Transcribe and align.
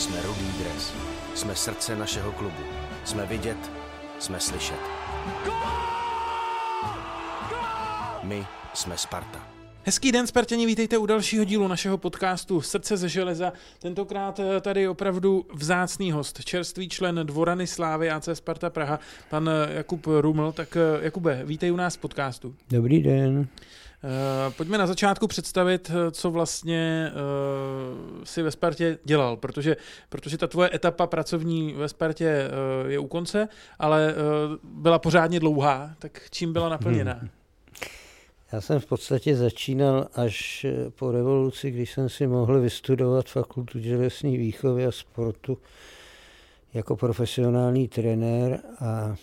Jsme 0.00 0.22
rudý 0.22 0.52
dres. 0.58 0.92
Jsme 1.34 1.56
srdce 1.56 1.96
našeho 1.96 2.32
klubu. 2.32 2.62
Jsme 3.04 3.26
vidět, 3.26 3.70
jsme 4.18 4.40
slyšet. 4.40 4.78
My 8.22 8.46
jsme 8.74 8.98
Sparta. 8.98 9.46
Hezký 9.84 10.12
den, 10.12 10.26
Spartěni, 10.26 10.66
vítejte 10.66 10.98
u 10.98 11.06
dalšího 11.06 11.44
dílu 11.44 11.68
našeho 11.68 11.98
podcastu 11.98 12.60
Srdce 12.60 12.96
ze 12.96 13.08
železa. 13.08 13.52
Tentokrát 13.78 14.40
eh, 14.40 14.60
tady 14.60 14.88
opravdu 14.88 15.46
vzácný 15.54 16.12
host, 16.12 16.44
čerstvý 16.44 16.88
člen 16.88 17.20
Dvorany 17.22 17.66
Slávy 17.66 18.10
AC 18.10 18.28
Sparta 18.32 18.70
Praha, 18.70 19.00
pan 19.30 19.48
eh, 19.48 19.74
Jakub 19.74 20.06
Ruml. 20.20 20.52
Tak 20.52 20.76
eh, 20.76 21.04
Jakube, 21.04 21.42
vítej 21.44 21.72
u 21.72 21.76
nás 21.76 21.96
v 21.96 22.00
podcastu. 22.00 22.54
Dobrý 22.70 23.02
den. 23.02 23.48
Pojďme 24.56 24.78
na 24.78 24.86
začátku 24.86 25.26
představit, 25.26 25.90
co 26.10 26.30
vlastně 26.30 27.12
si 28.24 28.42
ve 28.42 28.50
Spartě 28.50 28.98
dělal, 29.04 29.36
protože, 29.36 29.76
protože 30.08 30.38
ta 30.38 30.46
tvoje 30.46 30.70
etapa 30.74 31.06
pracovní 31.06 31.74
ve 31.74 31.88
Spartě 31.88 32.50
je 32.86 32.98
u 32.98 33.06
konce, 33.06 33.48
ale 33.78 34.14
byla 34.62 34.98
pořádně 34.98 35.40
dlouhá, 35.40 35.94
tak 35.98 36.20
čím 36.30 36.52
byla 36.52 36.68
naplněna? 36.68 37.12
Hmm. 37.12 37.30
Já 38.52 38.60
jsem 38.60 38.80
v 38.80 38.86
podstatě 38.86 39.36
začínal 39.36 40.08
až 40.14 40.66
po 40.98 41.12
revoluci, 41.12 41.70
když 41.70 41.92
jsem 41.92 42.08
si 42.08 42.26
mohl 42.26 42.60
vystudovat 42.60 43.28
fakultu 43.28 43.80
tělesné 43.80 44.30
výchovy 44.30 44.86
a 44.86 44.92
sportu 44.92 45.58
jako 46.74 46.96
profesionální 46.96 47.88
trenér 47.88 48.60
a 48.80 49.16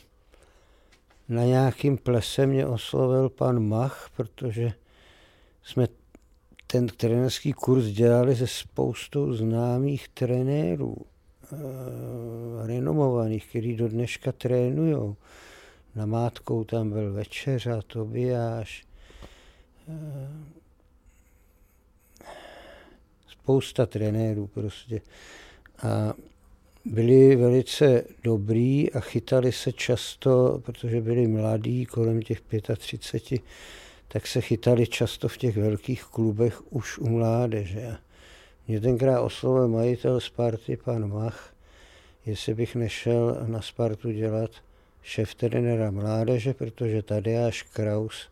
na 1.29 1.43
nějakým 1.43 1.97
plese 1.97 2.45
mě 2.45 2.65
oslovil 2.65 3.29
pan 3.29 3.59
Mach, 3.59 4.09
protože 4.15 4.73
jsme 5.63 5.87
ten 6.67 6.87
trenérský 6.87 7.53
kurz 7.53 7.85
dělali 7.85 8.35
ze 8.35 8.47
spoustou 8.47 9.33
známých 9.33 10.07
trenérů, 10.07 10.97
eh, 11.43 12.67
renomovaných, 12.67 13.47
který 13.47 13.75
do 13.75 13.87
dneška 13.87 14.31
trénujou. 14.31 15.15
Na 15.95 16.05
Mátkou 16.05 16.63
tam 16.63 16.89
byl 16.89 17.13
Večeřa, 17.13 17.81
Tobiáš, 17.81 18.85
eh, 19.89 20.29
spousta 23.27 23.85
trenérů 23.85 24.47
prostě. 24.47 25.01
A 25.83 26.13
byli 26.91 27.35
velice 27.35 28.03
dobrý 28.23 28.93
a 28.93 28.99
chytali 28.99 29.51
se 29.51 29.71
často, 29.71 30.61
protože 30.65 31.01
byli 31.01 31.27
mladí, 31.27 31.85
kolem 31.85 32.21
těch 32.21 32.41
35, 32.77 33.41
tak 34.07 34.27
se 34.27 34.41
chytali 34.41 34.87
často 34.87 35.27
v 35.27 35.37
těch 35.37 35.57
velkých 35.57 36.03
klubech 36.03 36.73
už 36.73 36.97
u 36.97 37.09
mládeže. 37.09 37.95
Mě 38.67 38.79
tenkrát 38.79 39.21
oslovil 39.21 39.67
majitel 39.67 40.19
Sparty, 40.19 40.77
pan 40.77 41.09
Mach, 41.09 41.53
jestli 42.25 42.53
bych 42.53 42.75
nešel 42.75 43.37
na 43.47 43.61
Spartu 43.61 44.11
dělat 44.11 44.51
šéf 45.03 45.35
trenéra 45.35 45.91
mládeže, 45.91 46.53
protože 46.53 47.01
Tadeáš 47.01 47.63
Kraus 47.63 48.29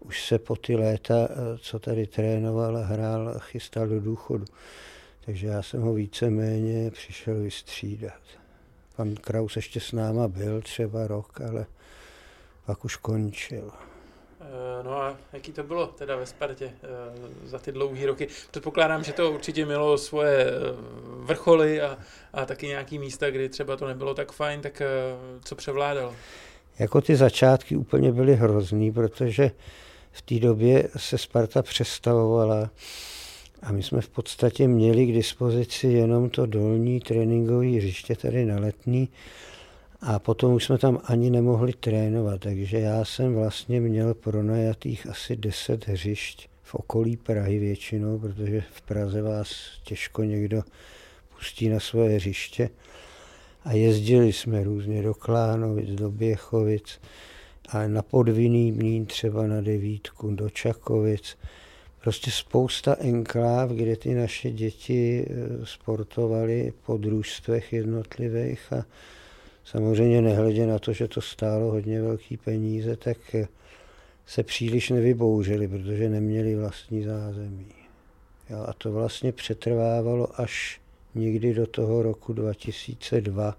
už 0.00 0.26
se 0.26 0.38
po 0.38 0.56
ty 0.56 0.76
léta, 0.76 1.28
co 1.58 1.78
tady 1.78 2.06
trénoval 2.06 2.76
a 2.76 2.84
hrál, 2.84 3.34
chystal 3.38 3.86
do 3.86 4.00
důchodu. 4.00 4.44
Takže 5.28 5.46
já 5.46 5.62
jsem 5.62 5.80
ho 5.80 5.94
víceméně 5.94 6.90
přišel 6.90 7.34
vystřídat. 7.34 8.20
Pan 8.96 9.14
Kraus 9.14 9.56
ještě 9.56 9.80
s 9.80 9.92
náma 9.92 10.28
byl 10.28 10.60
třeba 10.60 11.06
rok, 11.06 11.40
ale 11.40 11.66
pak 12.66 12.84
už 12.84 12.96
končil. 12.96 13.70
Eh, 14.40 14.82
no 14.82 15.02
a 15.02 15.16
jaký 15.32 15.52
to 15.52 15.62
bylo 15.62 15.86
teda 15.86 16.16
ve 16.16 16.26
Spartě 16.26 16.64
eh, 16.64 16.88
za 17.44 17.58
ty 17.58 17.72
dlouhé 17.72 18.06
roky? 18.06 18.28
Předpokládám, 18.50 19.04
že 19.04 19.12
to 19.12 19.32
určitě 19.32 19.66
mělo 19.66 19.98
svoje 19.98 20.46
eh, 20.46 20.52
vrcholy 21.20 21.80
a, 21.80 21.98
a 22.32 22.46
taky 22.46 22.66
nějaký 22.66 22.98
místa, 22.98 23.30
kdy 23.30 23.48
třeba 23.48 23.76
to 23.76 23.86
nebylo 23.86 24.14
tak 24.14 24.32
fajn, 24.32 24.60
tak 24.60 24.82
co 25.44 25.56
převládalo? 25.56 26.14
Jako 26.78 27.00
ty 27.00 27.16
začátky 27.16 27.76
úplně 27.76 28.12
byly 28.12 28.36
hrozný, 28.36 28.92
protože 28.92 29.50
v 30.12 30.22
té 30.22 30.34
době 30.34 30.88
se 30.96 31.18
Sparta 31.18 31.62
přestavovala 31.62 32.70
a 33.62 33.72
my 33.72 33.82
jsme 33.82 34.00
v 34.00 34.08
podstatě 34.08 34.68
měli 34.68 35.06
k 35.06 35.12
dispozici 35.12 35.86
jenom 35.86 36.30
to 36.30 36.46
dolní 36.46 37.00
tréninkové 37.00 37.66
hřiště 37.66 38.16
tady 38.16 38.44
na 38.44 38.58
letní 38.60 39.08
a 40.00 40.18
potom 40.18 40.54
už 40.54 40.64
jsme 40.64 40.78
tam 40.78 41.00
ani 41.04 41.30
nemohli 41.30 41.72
trénovat, 41.72 42.40
takže 42.40 42.78
já 42.78 43.04
jsem 43.04 43.34
vlastně 43.34 43.80
měl 43.80 44.14
pronajatých 44.14 45.06
asi 45.06 45.36
10 45.36 45.88
hřišť 45.88 46.48
v 46.62 46.74
okolí 46.74 47.16
Prahy 47.16 47.58
většinou, 47.58 48.18
protože 48.18 48.64
v 48.72 48.82
Praze 48.82 49.22
vás 49.22 49.50
těžko 49.84 50.24
někdo 50.24 50.62
pustí 51.36 51.68
na 51.68 51.80
svoje 51.80 52.16
hřiště. 52.16 52.70
A 53.64 53.72
jezdili 53.72 54.32
jsme 54.32 54.64
různě 54.64 55.02
do 55.02 55.14
Klánovic, 55.14 55.90
do 55.90 56.10
Běchovic, 56.10 57.00
a 57.68 57.88
na 57.88 58.02
podvinný 58.02 58.72
mlín 58.72 59.06
třeba 59.06 59.46
na 59.46 59.60
devítku, 59.60 60.34
do 60.34 60.50
Čakovic. 60.50 61.36
Prostě 62.00 62.30
spousta 62.30 62.96
enkláv, 63.00 63.70
kde 63.70 63.96
ty 63.96 64.14
naše 64.14 64.50
děti 64.50 65.26
eh, 65.30 65.66
sportovaly 65.66 66.72
po 66.86 66.96
družstvech 66.96 67.72
jednotlivých 67.72 68.72
a 68.72 68.84
samozřejmě 69.64 70.22
nehledě 70.22 70.66
na 70.66 70.78
to, 70.78 70.92
že 70.92 71.08
to 71.08 71.20
stálo 71.20 71.70
hodně 71.70 72.02
velký 72.02 72.36
peníze, 72.36 72.96
tak 72.96 73.34
eh, 73.34 73.48
se 74.26 74.42
příliš 74.42 74.90
nevybouřili, 74.90 75.68
protože 75.68 76.08
neměli 76.08 76.56
vlastní 76.56 77.04
zázemí. 77.04 77.66
Jo, 78.50 78.64
a 78.68 78.72
to 78.72 78.92
vlastně 78.92 79.32
přetrvávalo 79.32 80.40
až 80.40 80.80
někdy 81.14 81.54
do 81.54 81.66
toho 81.66 82.02
roku 82.02 82.32
2002, 82.32 83.56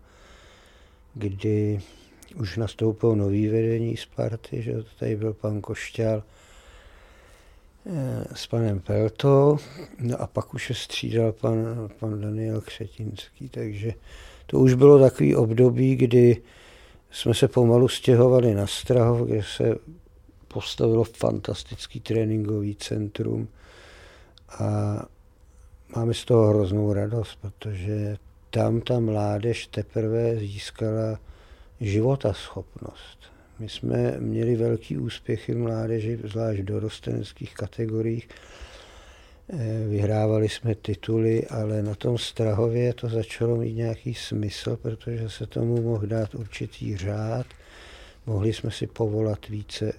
kdy 1.13 1.79
už 2.35 2.57
nastoupil 2.57 3.15
nový 3.15 3.47
vedení 3.47 3.97
Sparty, 3.97 4.61
že 4.61 4.75
tady 4.99 5.15
byl 5.15 5.33
pan 5.33 5.61
Košťál 5.61 6.23
s 8.33 8.47
panem 8.47 8.79
Peltou, 8.79 9.57
no 9.99 10.21
a 10.21 10.27
pak 10.27 10.53
už 10.53 10.67
se 10.67 10.73
střídal 10.73 11.31
pan, 11.31 11.89
pan 11.99 12.21
Daniel 12.21 12.61
Křetinský, 12.61 13.49
takže 13.49 13.93
to 14.45 14.59
už 14.59 14.73
bylo 14.73 14.99
takový 14.99 15.35
období, 15.35 15.95
kdy 15.95 16.41
jsme 17.11 17.33
se 17.33 17.47
pomalu 17.47 17.87
stěhovali 17.87 18.53
na 18.53 18.67
Strahov, 18.67 19.27
kde 19.27 19.43
se 19.43 19.75
postavilo 20.47 21.03
fantastický 21.03 21.99
tréninkový 21.99 22.75
centrum 22.75 23.47
a 24.59 24.99
máme 25.95 26.13
z 26.13 26.25
toho 26.25 26.47
hroznou 26.47 26.93
radost, 26.93 27.39
protože 27.41 28.17
tam 28.49 28.81
ta 28.81 28.99
mládež 28.99 29.67
teprve 29.67 30.35
získala 30.35 31.19
životaschopnost. 31.81 33.19
My 33.59 33.69
jsme 33.69 34.15
měli 34.19 34.55
velký 34.55 34.97
úspěchy 34.97 35.55
mládeži, 35.55 36.19
zvlášť 36.23 36.59
v 36.59 36.65
dorostenských 36.65 37.53
kategoriích. 37.53 38.29
Eh, 39.53 39.87
vyhrávali 39.87 40.49
jsme 40.49 40.75
tituly, 40.75 41.47
ale 41.47 41.81
na 41.83 41.95
tom 41.95 42.17
Strahově 42.17 42.93
to 42.93 43.09
začalo 43.09 43.55
mít 43.55 43.73
nějaký 43.73 44.13
smysl, 44.13 44.75
protože 44.75 45.29
se 45.29 45.45
tomu 45.45 45.81
mohl 45.81 46.07
dát 46.07 46.35
určitý 46.35 46.97
řád. 46.97 47.45
Mohli 48.25 48.53
jsme 48.53 48.71
si 48.71 48.87
povolat 48.87 49.47
více 49.47 49.93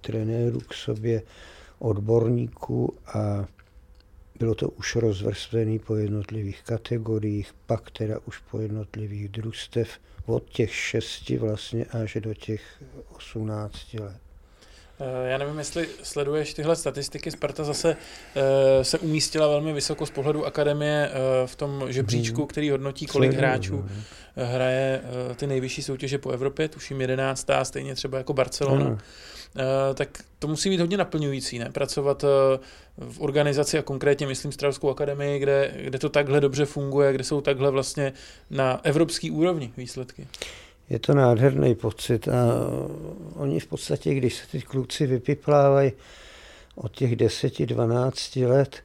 trenérů 0.00 0.60
k 0.60 0.74
sobě, 0.74 1.22
odborníků 1.78 2.94
a 3.06 3.46
bylo 4.38 4.54
to 4.54 4.68
už 4.68 4.96
rozvrstvené 4.96 5.78
po 5.78 5.96
jednotlivých 5.96 6.62
kategoriích, 6.62 7.52
pak 7.66 7.90
teda 7.90 8.18
už 8.26 8.38
po 8.38 8.60
jednotlivých 8.60 9.28
družstev 9.28 9.88
od 10.28 10.44
těch 10.50 10.74
šesti 10.74 11.38
vlastně 11.38 11.84
až 11.84 12.16
do 12.20 12.34
těch 12.34 12.62
18 13.16 13.94
let. 13.94 14.16
Eh, 15.00 15.30
já 15.30 15.38
nevím, 15.38 15.58
jestli 15.58 15.88
sleduješ 16.02 16.54
tyhle 16.54 16.76
statistiky. 16.76 17.30
Sparta 17.30 17.64
zase 17.64 17.96
uh, 17.96 18.42
se 18.82 18.98
umístila 18.98 19.48
velmi 19.48 19.72
vysoko 19.72 20.06
z 20.06 20.10
pohledu 20.10 20.46
akademie 20.46 21.10
uh, 21.10 21.46
v 21.46 21.56
tom 21.56 21.84
žebříčku, 21.88 22.40
hmm. 22.40 22.46
který 22.46 22.70
hodnotí, 22.70 23.06
kolik 23.06 23.32
hráčů 23.32 23.76
uh, 23.76 23.84
hraje 24.36 25.02
ty 25.36 25.46
nejvyšší 25.46 25.82
soutěže 25.82 26.18
po 26.18 26.30
Evropě, 26.30 26.68
tuším 26.68 27.00
11. 27.00 27.46
stejně 27.62 27.94
třeba 27.94 28.18
jako 28.18 28.32
Barcelona. 28.32 28.98
Uh, 29.56 29.62
tak 29.94 30.08
to 30.38 30.48
musí 30.48 30.70
být 30.70 30.80
hodně 30.80 30.96
naplňující, 30.96 31.58
ne? 31.58 31.70
Pracovat 31.72 32.24
uh, 32.24 32.30
v 33.10 33.20
organizaci 33.20 33.78
a 33.78 33.82
konkrétně 33.82 34.26
myslím 34.26 34.52
Stravskou 34.52 34.90
akademii, 34.90 35.38
kde, 35.38 35.74
kde 35.84 35.98
to 35.98 36.08
takhle 36.08 36.40
dobře 36.40 36.64
funguje, 36.64 37.12
kde 37.12 37.24
jsou 37.24 37.40
takhle 37.40 37.70
vlastně 37.70 38.12
na 38.50 38.80
evropský 38.84 39.30
úrovni 39.30 39.72
výsledky. 39.76 40.26
Je 40.90 40.98
to 40.98 41.14
nádherný 41.14 41.74
pocit 41.74 42.28
a 42.28 42.32
oni 43.34 43.60
v 43.60 43.66
podstatě, 43.66 44.14
když 44.14 44.34
se 44.34 44.46
ty 44.46 44.62
kluci 44.62 45.06
vypiplávají 45.06 45.92
od 46.74 46.92
těch 46.92 47.16
10-12 47.16 48.48
let, 48.48 48.82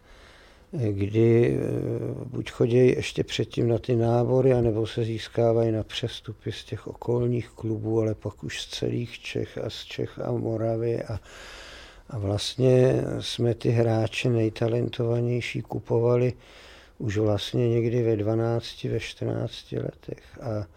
kdy 0.73 1.57
eh, 1.57 2.25
buď 2.25 2.51
chodí 2.51 2.87
ještě 2.87 3.23
předtím 3.23 3.67
na 3.67 3.77
ty 3.77 3.95
nábory, 3.95 4.53
anebo 4.53 4.87
se 4.87 5.03
získávají 5.03 5.71
na 5.71 5.83
přestupy 5.83 6.51
z 6.51 6.63
těch 6.63 6.87
okolních 6.87 7.49
klubů, 7.49 8.01
ale 8.01 8.15
pak 8.15 8.43
už 8.43 8.61
z 8.61 8.67
celých 8.67 9.19
Čech 9.19 9.57
a 9.57 9.69
z 9.69 9.83
Čech 9.83 10.19
a 10.19 10.31
Moravy 10.31 11.03
a, 11.03 11.19
a 12.09 12.17
vlastně 12.17 13.03
jsme 13.19 13.53
ty 13.53 13.69
hráče 13.69 14.29
nejtalentovanější 14.29 15.61
kupovali 15.61 16.33
už 16.97 17.17
vlastně 17.17 17.69
někdy 17.69 18.03
ve 18.03 18.15
12, 18.15 18.83
ve 18.83 18.99
14 18.99 19.71
letech. 19.71 20.39
A 20.41 20.67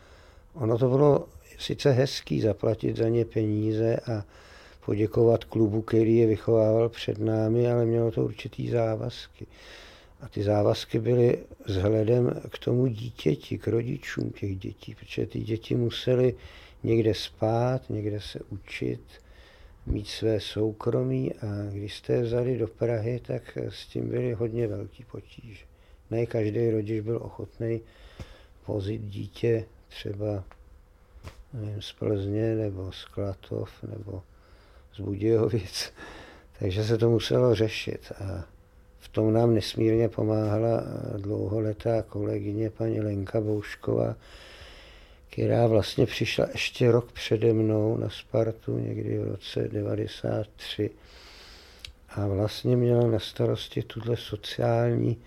ono 0.55 0.79
to 0.79 0.89
bylo 0.89 1.27
sice 1.59 1.91
hezký 1.91 2.41
zaplatit 2.41 2.97
za 2.97 3.09
ně 3.09 3.25
peníze 3.25 3.97
a 3.97 4.25
poděkovat 4.85 5.45
klubu, 5.45 5.83
který 5.83 6.17
je 6.17 6.27
vychovával 6.27 6.89
před 6.89 7.19
námi, 7.19 7.71
ale 7.71 7.85
mělo 7.85 8.11
to 8.11 8.25
určitý 8.25 8.71
závazky. 8.71 9.47
A 10.27 10.29
ty 10.29 10.43
závazky 10.43 10.99
byly 10.99 11.39
vzhledem 11.65 12.41
k 12.51 12.59
tomu 12.59 12.87
dítěti, 12.87 13.59
k 13.59 13.69
rodičům 13.69 14.31
těch 14.31 14.57
dětí, 14.57 14.95
protože 14.95 15.27
ty 15.27 15.41
děti 15.41 15.75
museli 15.75 16.35
někde 16.83 17.15
spát, 17.15 17.91
někde 17.91 18.21
se 18.21 18.41
učit, 18.51 19.01
mít 19.87 20.07
své 20.07 20.41
soukromí 20.41 21.33
a 21.35 21.47
když 21.73 21.97
jste 21.97 22.13
je 22.13 22.23
vzali 22.23 22.59
do 22.59 22.69
Prahy, 22.69 23.21
tak 23.27 23.59
s 23.69 23.87
tím 23.87 24.09
byly 24.09 24.33
hodně 24.33 24.67
velký 24.67 25.05
potíže. 25.05 25.65
Ne 26.11 26.27
každý 26.27 26.71
rodič 26.71 27.01
byl 27.01 27.17
ochotný 27.17 27.81
vozit 28.67 29.03
dítě 29.03 29.65
třeba 29.89 30.45
nevím, 31.53 31.83
z 31.83 31.93
Plzně 31.93 32.55
nebo 32.55 32.93
z 32.93 33.05
Klatov 33.05 33.71
nebo 33.83 34.23
z 34.95 35.01
Budějovic. 35.01 35.93
Takže 36.59 36.85
se 36.85 36.99
to 36.99 37.11
muselo 37.11 37.55
řešit. 37.55 38.13
A 38.13 38.56
v 39.07 39.09
tom 39.09 39.33
nám 39.33 39.55
nesmírně 39.55 40.09
pomáhala 40.09 40.83
dlouholetá 41.17 42.03
kolegyně 42.03 42.71
paní 42.71 43.01
Lenka 43.01 43.41
Boušková, 43.41 44.17
která 45.31 45.67
vlastně 45.67 46.07
přišla 46.07 46.47
ještě 46.53 46.91
rok 46.91 47.13
přede 47.13 47.53
mnou 47.53 47.97
na 47.97 48.11
Spartu, 48.11 48.79
někdy 48.79 49.19
v 49.19 49.29
roce 49.29 49.69
93 49.69 50.91
a 52.09 52.27
vlastně 52.27 52.77
měla 52.77 53.07
na 53.07 53.19
starosti 53.19 53.83
tuhle 53.83 54.17
sociální, 54.17 55.19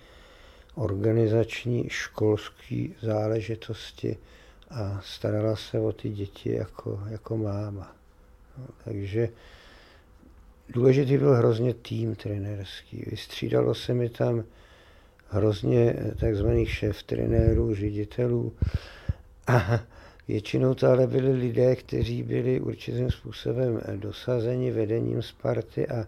organizační, 0.75 1.85
školské 1.89 2.87
záležitosti 3.01 4.17
a 4.69 5.01
starala 5.03 5.55
se 5.55 5.79
o 5.79 5.91
ty 5.91 6.09
děti 6.09 6.55
jako, 6.55 6.99
jako 7.09 7.37
máma. 7.37 7.95
No, 8.57 8.65
takže 8.83 9.29
důležitý 10.69 11.17
byl 11.17 11.33
hrozně 11.33 11.73
tým 11.73 12.15
trenérský. 12.15 13.05
Vystřídalo 13.11 13.73
se 13.75 13.93
mi 13.93 14.09
tam 14.09 14.43
hrozně 15.29 15.95
takzvaných 16.19 16.71
šéf 16.71 17.03
trenérů, 17.03 17.75
ředitelů 17.75 18.53
a 19.47 19.79
většinou 20.27 20.73
to 20.73 20.87
ale 20.87 21.07
byli 21.07 21.31
lidé, 21.31 21.75
kteří 21.75 22.23
byli 22.23 22.59
určitým 22.59 23.11
způsobem 23.11 23.81
dosazeni 23.95 24.71
vedením 24.71 25.21
Sparty 25.21 25.87
a 25.87 26.07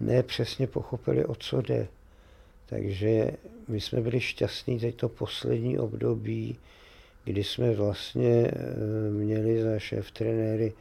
ne 0.00 0.22
přesně 0.22 0.66
pochopili, 0.66 1.24
o 1.24 1.34
co 1.34 1.60
jde. 1.60 1.88
Takže 2.66 3.30
my 3.68 3.80
jsme 3.80 4.00
byli 4.00 4.20
šťastní 4.20 4.78
teď 4.78 4.96
to 4.96 5.08
poslední 5.08 5.78
období, 5.78 6.58
kdy 7.24 7.44
jsme 7.44 7.74
vlastně 7.74 8.46
eh, 8.46 9.10
měli 9.10 9.62
za 9.62 9.78
šéf 9.78 10.10
trenéry 10.10 10.72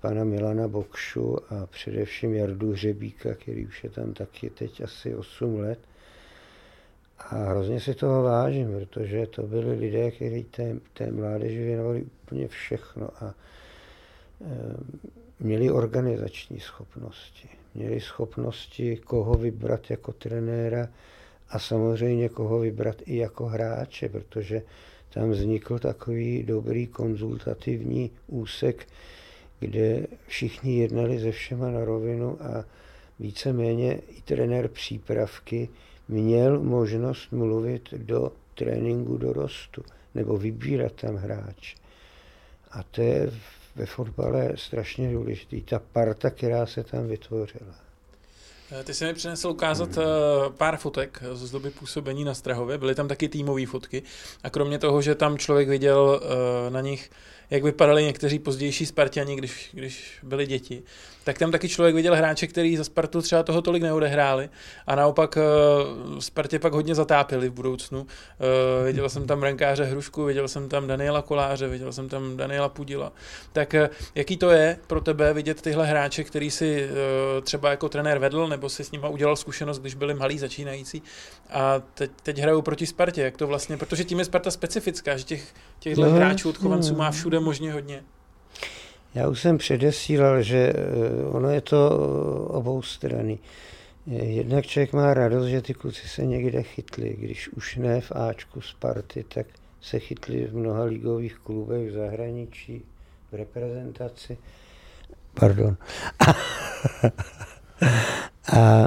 pana 0.00 0.24
Milana 0.24 0.68
Bokšu 0.68 1.36
a 1.52 1.66
především 1.66 2.34
Jardu 2.34 2.72
Hřebíka, 2.72 3.34
který 3.34 3.66
už 3.66 3.84
je 3.84 3.90
tam 3.90 4.12
taky 4.12 4.50
teď 4.50 4.80
asi 4.80 5.14
8 5.14 5.58
let. 5.58 5.78
A 7.18 7.36
hrozně 7.36 7.80
si 7.80 7.94
toho 7.94 8.22
vážím, 8.22 8.72
protože 8.72 9.26
to 9.26 9.42
byli 9.42 9.74
lidé, 9.74 10.10
kteří 10.10 10.44
té, 10.44 10.76
té 10.92 11.10
mládeži 11.10 11.64
věnovali 11.64 12.06
úplně 12.22 12.48
všechno 12.48 13.08
a 13.20 13.24
e, 13.24 13.34
měli 15.40 15.70
organizační 15.70 16.60
schopnosti. 16.60 17.48
Měli 17.74 18.00
schopnosti, 18.00 18.96
koho 18.96 19.34
vybrat 19.34 19.90
jako 19.90 20.12
trenéra 20.12 20.88
a 21.48 21.58
samozřejmě 21.58 22.28
koho 22.28 22.58
vybrat 22.58 22.96
i 23.06 23.16
jako 23.16 23.46
hráče, 23.46 24.08
protože 24.08 24.62
tam 25.10 25.30
vznikl 25.30 25.78
takový 25.78 26.42
dobrý 26.42 26.86
konzultativní 26.86 28.10
úsek, 28.26 28.86
kde 29.60 30.06
všichni 30.26 30.78
jednali 30.78 31.18
ze 31.18 31.32
všema 31.32 31.70
na 31.70 31.84
rovinu 31.84 32.38
a 32.42 32.64
víceméně 33.18 33.94
i 33.94 34.22
trenér 34.22 34.68
přípravky 34.68 35.68
měl 36.08 36.60
možnost 36.60 37.32
mluvit 37.32 37.94
do 37.96 38.32
tréninku 38.54 39.16
dorostu 39.16 39.82
nebo 40.14 40.36
vybírat 40.36 40.92
tam 40.92 41.16
hráč. 41.16 41.74
A 42.70 42.82
to 42.82 43.02
je 43.02 43.32
ve 43.76 43.86
fotbale 43.86 44.52
strašně 44.54 45.12
důležitý, 45.12 45.62
ta 45.62 45.78
parta, 45.92 46.30
která 46.30 46.66
se 46.66 46.84
tam 46.84 47.06
vytvořila. 47.08 47.74
Eh, 48.72 48.84
ty 48.84 48.94
jsi 48.94 49.04
mi 49.04 49.14
přinesl 49.14 49.48
ukázat 49.48 49.96
hmm. 49.96 50.06
pár 50.56 50.76
fotek 50.76 51.22
z 51.32 51.50
doby 51.50 51.70
působení 51.70 52.24
na 52.24 52.34
Strahově. 52.34 52.78
Byly 52.78 52.94
tam 52.94 53.08
taky 53.08 53.28
týmové 53.28 53.66
fotky. 53.66 54.02
A 54.42 54.50
kromě 54.50 54.78
toho, 54.78 55.02
že 55.02 55.14
tam 55.14 55.38
člověk 55.38 55.68
viděl 55.68 56.20
eh, 56.22 56.70
na 56.70 56.80
nich 56.80 57.10
jak 57.50 57.62
vypadali 57.62 58.04
někteří 58.04 58.38
pozdější 58.38 58.86
Spartiani, 58.86 59.36
když, 59.36 59.68
když 59.72 60.18
byli 60.22 60.46
děti, 60.46 60.82
tak 61.26 61.38
tam 61.38 61.52
taky 61.52 61.68
člověk 61.68 61.94
viděl 61.94 62.16
hráče, 62.16 62.46
který 62.46 62.76
za 62.76 62.84
Spartu 62.84 63.22
třeba 63.22 63.42
toho 63.42 63.62
tolik 63.62 63.82
neodehráli 63.82 64.48
a 64.86 64.94
naopak 64.94 65.38
uh, 65.38 66.18
Spartě 66.18 66.58
pak 66.58 66.72
hodně 66.72 66.94
zatápili 66.94 67.48
v 67.48 67.52
budoucnu. 67.52 68.00
Uh, 68.00 68.06
viděl 68.86 69.08
jsem 69.08 69.26
tam 69.26 69.40
brankáře 69.40 69.84
Hrušku, 69.84 70.24
viděl 70.24 70.48
jsem 70.48 70.68
tam 70.68 70.86
Daniela 70.86 71.22
Koláře, 71.22 71.68
viděl 71.68 71.92
jsem 71.92 72.08
tam 72.08 72.36
Daniela 72.36 72.68
Pudila. 72.68 73.12
Tak 73.52 73.74
uh, 73.74 73.86
jaký 74.14 74.36
to 74.36 74.50
je 74.50 74.78
pro 74.86 75.00
tebe 75.00 75.32
vidět 75.32 75.62
tyhle 75.62 75.86
hráče, 75.86 76.24
který 76.24 76.50
si 76.50 76.88
uh, 76.88 77.44
třeba 77.44 77.70
jako 77.70 77.88
trenér 77.88 78.18
vedl, 78.18 78.48
nebo 78.48 78.68
si 78.68 78.84
s 78.84 78.90
nima 78.90 79.08
udělal 79.08 79.36
zkušenost, 79.36 79.78
když 79.78 79.94
byli 79.94 80.14
malí 80.14 80.38
začínající 80.38 81.02
a 81.50 81.82
teď, 81.94 82.10
teď 82.22 82.38
hrajou 82.38 82.62
proti 82.62 82.86
Spartě, 82.86 83.22
jak 83.22 83.36
to 83.36 83.46
vlastně, 83.46 83.76
protože 83.76 84.04
tím 84.04 84.18
je 84.18 84.24
Sparta 84.24 84.50
specifická, 84.50 85.16
že 85.16 85.24
těch, 85.24 85.54
těchto 85.78 86.04
no, 86.04 86.10
hráčů 86.10 86.48
odchovanců 86.48 86.94
má 86.94 87.10
všude 87.10 87.40
možně 87.40 87.72
hodně. 87.72 88.02
Já 89.16 89.28
už 89.28 89.40
jsem 89.40 89.58
předesílal, 89.58 90.42
že 90.42 90.72
eh, 90.76 91.24
ono 91.24 91.50
je 91.50 91.60
to 91.60 91.90
obou 92.48 92.82
strany. 92.82 93.38
Jednak 94.06 94.66
člověk 94.66 94.92
má 94.92 95.14
radost, 95.14 95.46
že 95.46 95.62
ty 95.62 95.74
kluci 95.74 96.08
se 96.08 96.26
někde 96.26 96.62
chytli. 96.62 97.16
Když 97.18 97.48
už 97.48 97.76
ne 97.76 98.00
v 98.00 98.12
Ačku 98.12 98.60
Sparty, 98.60 99.24
tak 99.24 99.46
se 99.80 99.98
chytli 99.98 100.44
v 100.44 100.56
mnoha 100.56 100.84
ligových 100.84 101.34
klubech 101.34 101.90
v 101.90 101.92
zahraničí, 101.92 102.82
v 103.32 103.34
reprezentaci. 103.34 104.38
Pardon. 105.34 105.76
A 108.52 108.86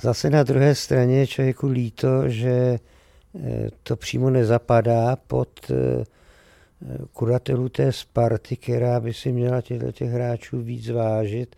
zase 0.00 0.30
na 0.30 0.42
druhé 0.42 0.74
straně 0.74 1.18
je 1.18 1.26
člověku 1.26 1.68
líto, 1.68 2.28
že 2.28 2.50
eh, 2.50 3.68
to 3.82 3.96
přímo 3.96 4.30
nezapadá 4.30 5.16
pod 5.16 5.70
kuratelu 7.12 7.68
té 7.68 7.92
Sparty, 7.92 8.56
která 8.56 9.00
by 9.00 9.14
si 9.14 9.32
měla 9.32 9.60
těchto 9.60 9.92
těch 9.92 10.10
hráčů 10.10 10.60
víc 10.60 10.90
vážit 10.90 11.56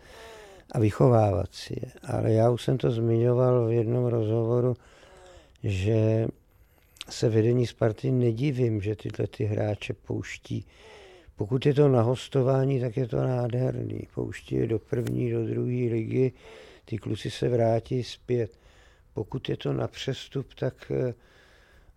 a 0.71 0.79
vychovávat 0.79 1.53
si 1.53 1.73
je. 1.73 1.91
Ale 2.03 2.33
já 2.33 2.49
už 2.49 2.63
jsem 2.63 2.77
to 2.77 2.91
zmiňoval 2.91 3.67
v 3.67 3.71
jednom 3.71 4.05
rozhovoru, 4.05 4.75
že 5.63 6.27
se 7.09 7.29
vedení 7.29 7.67
Sparty 7.67 8.11
nedivím, 8.11 8.81
že 8.81 8.95
tyhle 8.95 9.27
ty 9.27 9.43
hráče 9.43 9.93
pouští. 9.93 10.65
Pokud 11.35 11.65
je 11.65 11.73
to 11.73 11.87
na 11.87 12.01
hostování, 12.01 12.79
tak 12.79 12.97
je 12.97 13.07
to 13.07 13.17
nádherný. 13.17 14.07
Pouští 14.15 14.55
je 14.55 14.67
do 14.67 14.79
první, 14.79 15.31
do 15.31 15.45
druhé 15.45 15.71
ligy, 15.93 16.31
ty 16.85 16.97
kluci 16.97 17.31
se 17.31 17.49
vrátí 17.49 18.03
zpět. 18.03 18.57
Pokud 19.13 19.49
je 19.49 19.57
to 19.57 19.73
na 19.73 19.87
přestup, 19.87 20.53
tak 20.53 20.91
eh, 20.91 21.13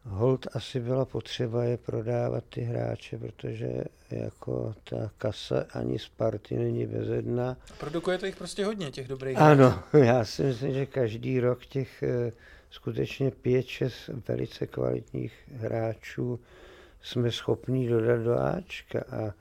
hold 0.09 0.47
asi 0.53 0.81
byla 0.81 1.05
potřeba 1.05 1.65
je 1.65 1.77
prodávat 1.77 2.45
ty 2.45 2.61
hráče, 2.61 3.19
protože 3.19 3.85
jako 4.11 4.75
ta 4.85 5.11
kasa 5.19 5.67
ani 5.73 5.99
Sparty 5.99 6.57
není 6.57 6.87
bezedná. 6.87 7.57
Produkujete 7.81 8.27
jich 8.27 8.37
prostě 8.37 8.65
hodně, 8.65 8.91
těch 8.91 9.09
dobrých 9.09 9.39
Ano, 9.39 9.71
hráčů. 9.71 9.97
já 9.97 10.25
si 10.25 10.43
myslím, 10.43 10.73
že 10.73 10.87
každý 10.87 11.41
rok 11.41 11.67
těch 11.67 12.03
eh, 12.03 12.33
skutečně 12.71 13.31
pět, 13.31 13.67
šest 13.67 14.11
velice 14.29 14.67
kvalitních 14.67 15.33
hráčů 15.53 16.41
jsme 17.03 17.33
schopni 17.33 17.89
dodat 17.89 18.21
do 18.21 18.39
Ačka 18.41 19.01
a 19.01 19.35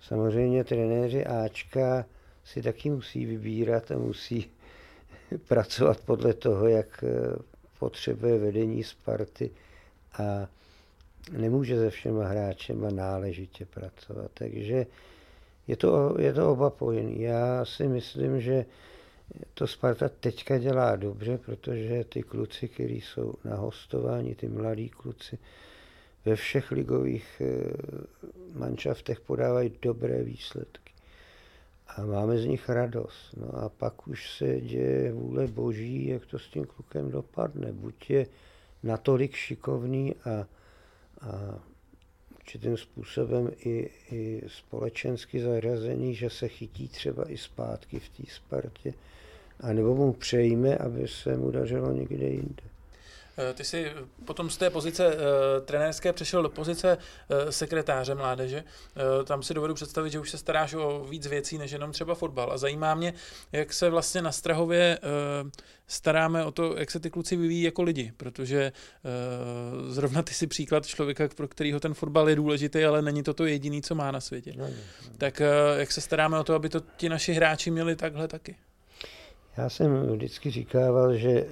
samozřejmě 0.00 0.64
trenéři 0.64 1.26
Ačka 1.26 2.04
si 2.44 2.62
taky 2.62 2.90
musí 2.90 3.26
vybírat 3.26 3.90
a 3.90 3.98
musí 3.98 4.50
pracovat 5.48 6.00
podle 6.00 6.34
toho, 6.34 6.68
jak 6.68 7.04
eh, 7.04 7.36
potřebuje 7.78 8.38
vedení 8.38 8.84
Sparty 8.84 9.50
a 10.18 10.48
nemůže 11.32 11.76
se 11.76 11.90
všema 11.90 12.26
hráčema 12.26 12.90
náležitě 12.90 13.66
pracovat. 13.66 14.30
Takže 14.34 14.86
je 15.68 15.76
to, 15.76 16.16
je 16.18 16.32
to 16.32 16.52
oba 16.52 16.70
pojený. 16.70 17.20
Já 17.20 17.64
si 17.64 17.88
myslím, 17.88 18.40
že 18.40 18.64
to 19.54 19.66
Sparta 19.66 20.08
teďka 20.08 20.58
dělá 20.58 20.96
dobře, 20.96 21.38
protože 21.38 22.04
ty 22.04 22.22
kluci, 22.22 22.68
kteří 22.68 23.00
jsou 23.00 23.34
na 23.44 23.56
hostování, 23.56 24.34
ty 24.34 24.48
mladí 24.48 24.88
kluci, 24.88 25.38
ve 26.24 26.36
všech 26.36 26.70
ligových 26.70 27.42
eh, 27.44 28.58
manšaftech 28.58 29.20
podávají 29.20 29.72
dobré 29.82 30.22
výsledky. 30.22 30.92
A 31.96 32.04
máme 32.04 32.38
z 32.38 32.46
nich 32.46 32.68
radost. 32.68 33.34
No 33.36 33.58
a 33.58 33.68
pak 33.68 34.08
už 34.08 34.32
se 34.32 34.60
děje 34.60 35.12
vůle 35.12 35.46
boží, 35.46 36.06
jak 36.06 36.26
to 36.26 36.38
s 36.38 36.48
tím 36.48 36.64
klukem 36.64 37.10
dopadne. 37.10 37.72
Buď 37.72 38.10
je 38.10 38.26
natolik 38.82 39.34
šikovný 39.34 40.14
a, 40.14 40.30
a 40.30 41.58
určitým 42.36 42.76
způsobem 42.76 43.50
i, 43.64 43.90
i 44.10 44.42
společensky 44.46 45.40
zařazený, 45.40 46.14
že 46.14 46.30
se 46.30 46.48
chytí 46.48 46.88
třeba 46.88 47.30
i 47.30 47.36
zpátky 47.36 48.00
v 48.00 48.08
té 48.08 48.22
Spartě, 48.32 48.94
anebo 49.60 49.94
mu 49.94 50.12
přejme, 50.12 50.76
aby 50.76 51.08
se 51.08 51.36
mu 51.36 51.50
dařilo 51.50 51.92
někde 51.92 52.26
jinde. 52.26 52.62
Eh, 53.38 53.54
ty 53.54 53.64
jsi 53.64 53.92
potom 54.24 54.50
z 54.50 54.56
té 54.56 54.70
pozice 54.70 55.06
uh, 55.06 55.20
trenérské 55.64 56.12
přešel 56.12 56.42
do 56.42 56.48
pozice 56.48 56.96
uh, 56.96 57.50
sekretáře 57.50 58.14
mládeže. 58.14 58.64
Uh, 58.64 59.24
tam 59.24 59.42
si 59.42 59.54
dovedu 59.54 59.74
představit, 59.74 60.10
že 60.10 60.18
už 60.18 60.30
se 60.30 60.38
staráš 60.38 60.74
o 60.74 61.06
víc 61.10 61.26
věcí 61.26 61.58
než 61.58 61.70
jenom 61.70 61.92
třeba 61.92 62.14
fotbal. 62.14 62.52
A 62.52 62.58
zajímá 62.58 62.94
mě, 62.94 63.14
jak 63.52 63.72
se 63.72 63.90
vlastně 63.90 64.22
na 64.22 64.32
Strahově 64.32 64.98
uh, 65.42 65.50
staráme 65.86 66.44
o 66.44 66.50
to, 66.50 66.76
jak 66.76 66.90
se 66.90 67.00
ty 67.00 67.10
kluci 67.10 67.36
vyvíjí 67.36 67.62
jako 67.62 67.82
lidi, 67.82 68.12
protože 68.16 68.72
uh, 69.82 69.90
zrovna 69.90 70.22
ty 70.22 70.34
si 70.34 70.46
příklad 70.46 70.86
člověka, 70.86 71.28
pro 71.36 71.48
kterého 71.48 71.80
ten 71.80 71.94
fotbal 71.94 72.28
je 72.28 72.36
důležitý, 72.36 72.84
ale 72.84 73.02
není 73.02 73.22
to 73.22 73.34
to 73.34 73.46
jediný, 73.46 73.82
co 73.82 73.94
má 73.94 74.10
na 74.10 74.20
světě. 74.20 74.52
No, 74.56 74.66
no. 74.66 74.74
Tak 75.18 75.40
uh, 75.40 75.80
jak 75.80 75.92
se 75.92 76.00
staráme 76.00 76.38
o 76.38 76.44
to, 76.44 76.54
aby 76.54 76.68
to 76.68 76.80
ti 76.96 77.08
naši 77.08 77.32
hráči 77.32 77.70
měli 77.70 77.96
takhle 77.96 78.28
taky? 78.28 78.56
Já 79.60 79.68
jsem 79.68 80.06
vždycky 80.06 80.50
říkával, 80.50 81.14
že 81.14 81.30
eh, 81.30 81.46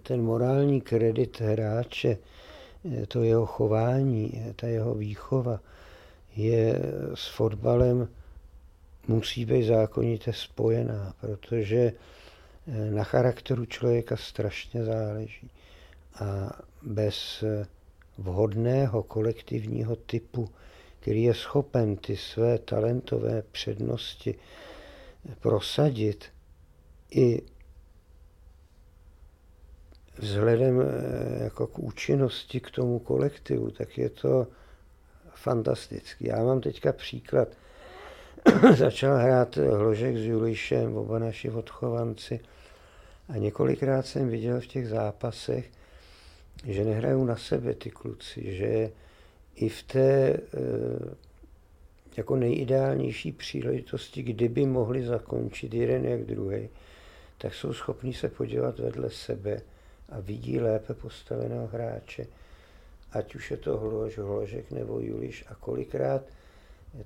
ten 0.00 0.22
morální 0.22 0.80
kredit 0.80 1.40
hráče, 1.40 2.18
eh, 2.92 3.06
to 3.06 3.22
jeho 3.22 3.46
chování, 3.46 4.32
eh, 4.34 4.54
ta 4.54 4.66
jeho 4.66 4.94
výchova 4.94 5.60
je 6.36 6.82
s 7.14 7.28
fotbalem 7.28 8.08
musí 9.08 9.44
být 9.44 9.64
zákonitě 9.64 10.32
spojená, 10.32 11.14
protože 11.20 11.92
na 12.90 13.04
charakteru 13.04 13.64
člověka 13.64 14.16
strašně 14.16 14.84
záleží. 14.84 15.50
A 16.20 16.50
bez 16.82 17.44
vhodného 18.18 19.02
kolektivního 19.02 19.96
typu, 19.96 20.48
který 21.00 21.22
je 21.22 21.34
schopen 21.34 21.96
ty 21.96 22.16
své 22.16 22.58
talentové 22.58 23.42
přednosti 23.52 24.34
prosadit, 25.40 26.24
i 27.10 27.42
vzhledem 30.18 30.80
eh, 30.80 31.44
jako 31.44 31.66
k 31.66 31.78
účinnosti 31.78 32.60
k 32.60 32.70
tomu 32.70 32.98
kolektivu, 32.98 33.70
tak 33.70 33.98
je 33.98 34.10
to 34.10 34.46
fantastický. 35.34 36.24
Já 36.26 36.42
mám 36.42 36.60
teďka 36.60 36.92
příklad. 36.92 37.48
Začal 38.76 39.16
hrát 39.16 39.56
Hložek 39.56 40.16
s 40.16 40.20
Julišem, 40.20 40.96
oba 40.96 41.18
naši 41.18 41.50
odchovanci. 41.50 42.40
A 43.28 43.36
několikrát 43.36 44.06
jsem 44.06 44.28
viděl 44.28 44.60
v 44.60 44.66
těch 44.66 44.88
zápasech, 44.88 45.70
že 46.66 46.84
nehrajou 46.84 47.24
na 47.24 47.36
sebe 47.36 47.74
ty 47.74 47.90
kluci, 47.90 48.56
že 48.56 48.90
i 49.54 49.68
v 49.68 49.82
té 49.82 50.00
eh, 50.00 50.38
jako 52.16 52.36
nejideálnější 52.36 53.32
příležitosti, 53.32 54.22
kdyby 54.22 54.66
mohli 54.66 55.06
zakončit 55.06 55.74
jeden 55.74 56.04
jak 56.04 56.24
druhý, 56.24 56.68
tak 57.38 57.54
jsou 57.54 57.72
schopní 57.72 58.14
se 58.14 58.28
podívat 58.28 58.78
vedle 58.78 59.10
sebe 59.10 59.60
a 60.08 60.20
vidí 60.20 60.60
lépe 60.60 60.94
postaveného 60.94 61.66
hráče, 61.66 62.26
ať 63.12 63.34
už 63.34 63.50
je 63.50 63.56
to 63.56 63.78
Hlož, 63.78 64.18
Hložek 64.18 64.70
nebo 64.70 65.00
Juliš 65.00 65.44
a 65.48 65.54
kolikrát 65.54 66.22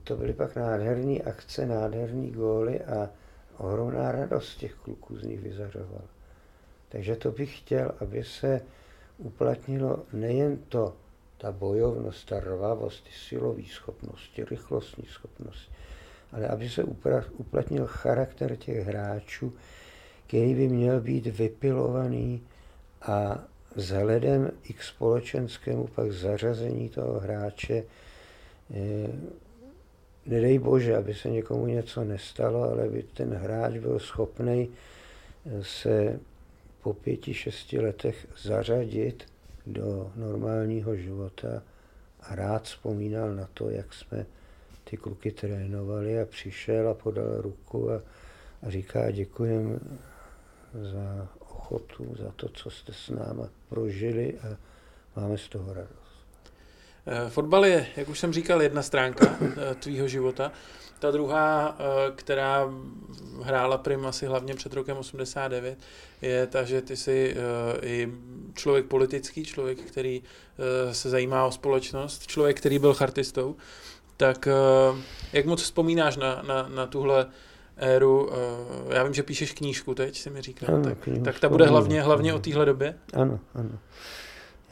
to 0.05 0.17
byly 0.17 0.33
pak 0.33 0.57
nádherné 0.57 1.19
akce, 1.19 1.67
nádherné 1.67 2.31
góly 2.31 2.81
a 2.81 3.11
ohromná 3.59 4.13
radost 4.13 4.57
těch 4.57 4.75
kluků 4.75 5.17
z 5.17 5.23
nich 5.23 5.41
vyzařovala. 5.41 6.09
Takže 6.89 7.17
to 7.17 7.33
bych 7.33 7.59
chtěl, 7.59 7.95
aby 8.01 8.25
se 8.25 8.61
uplatnilo 9.19 10.05
nejen 10.13 10.59
to, 10.69 10.97
ta 11.39 11.53
bojovnost, 11.53 12.29
ta 12.29 12.41
rvavost, 12.41 13.05
ty 13.05 13.11
silové 13.29 13.63
schopnosti, 13.71 14.45
rychlostní 14.45 15.05
schopnosti, 15.07 15.73
ale 16.33 16.49
aby 16.49 16.71
se 16.71 16.85
uplatnil 17.37 17.87
charakter 17.87 18.57
těch 18.57 18.87
hráčů, 18.87 19.53
který 20.33 20.55
by 20.55 20.69
měl 20.69 21.01
být 21.01 21.27
vypilovaný 21.27 22.43
a 23.03 23.45
vzhledem 23.75 24.51
i 24.65 24.73
k 24.73 24.83
společenskému 24.83 25.87
pak 25.87 26.13
zařazení 26.13 26.89
toho 26.89 27.21
hráče, 27.21 27.85
eh, 28.75 29.09
nedej 30.27 30.59
bože, 30.59 30.97
aby 30.97 31.15
se 31.15 31.31
někomu 31.31 31.67
něco 31.67 32.05
nestalo, 32.05 32.63
ale 32.63 32.89
by 32.89 33.03
ten 33.03 33.35
hráč 33.35 33.79
byl 33.79 33.99
schopný 33.99 34.69
eh, 35.47 35.65
se 35.65 36.21
po 36.83 36.93
pěti, 36.93 37.35
šesti 37.35 37.81
letech 37.81 38.27
zařadit 38.43 39.25
do 39.67 40.13
normálního 40.17 40.97
života 40.97 41.63
a 42.21 42.35
rád 42.35 42.63
vzpomínal 42.63 43.35
na 43.35 43.49
to, 43.55 43.71
jak 43.71 43.95
jsme 43.95 44.27
ty 44.85 44.97
kluky 44.97 45.33
trénovali 45.33 46.21
a 46.21 46.27
přišel 46.27 46.89
a 46.89 46.95
podal 46.95 47.41
ruku 47.41 47.91
a, 47.91 48.03
a 48.63 48.71
říká 48.71 49.11
děkujem 49.11 49.81
za 50.75 51.29
ochotu, 51.39 52.15
za 52.19 52.33
to, 52.37 52.49
co 52.49 52.71
jste 52.71 52.93
s 52.93 53.09
náma 53.09 53.49
prožili 53.69 54.39
a 54.39 54.57
máme 55.21 55.39
z 55.39 55.49
toho 55.49 55.75
radost. 55.75 56.03
Eh, 57.07 57.31
fotbal 57.31 57.67
je, 57.67 57.87
jak 57.97 58.09
už 58.09 58.19
jsem 58.19 58.33
říkal, 58.33 58.63
jedna 58.63 58.83
stránka 58.83 59.37
eh, 59.43 59.75
tvýho 59.75 60.09
života. 60.09 60.53
Ta 60.99 61.11
druhá, 61.11 61.77
eh, 61.79 62.13
která 62.15 62.71
hrála 63.43 63.79
prim 63.79 64.07
asi 64.07 64.27
hlavně 64.27 64.55
před 64.55 64.73
rokem 64.73 64.97
89, 64.97 65.79
je 66.23 66.47
ta, 66.47 66.65
že 66.65 66.83
ty 66.83 66.97
jsi 66.97 67.37
i 67.83 68.13
člověk 68.55 68.87
politický, 68.87 69.45
člověk, 69.45 69.79
který 69.79 70.23
se 70.93 71.11
zajímá 71.11 71.45
o 71.45 71.53
společnost, 71.53 72.27
člověk, 72.27 72.59
který 72.59 72.79
byl 72.79 72.95
chartistou. 72.95 73.57
Tak 74.17 74.49
jak 75.33 75.47
moc 75.47 75.63
vzpomínáš 75.63 76.17
na, 76.17 76.43
na, 76.43 76.69
na 76.69 76.87
tuhle 76.87 77.27
éru. 77.77 78.31
Eh, 78.33 78.95
já 78.95 79.05
vím, 79.05 79.15
že 79.15 79.23
píšeš 79.23 79.53
knížku 79.53 79.95
teď, 79.95 80.17
si 80.17 80.31
mi 80.31 80.43
říkal. 80.43 80.75
Ano, 80.75 80.85
tak, 80.85 80.99
tak 81.25 81.41
ta 81.41 81.49
bude 81.49 81.67
hlavně, 81.67 82.03
hlavně 82.03 82.35
o 82.35 82.39
téhle 82.39 82.65
době? 82.65 82.95
Ano, 83.15 83.41
ano. 83.55 83.79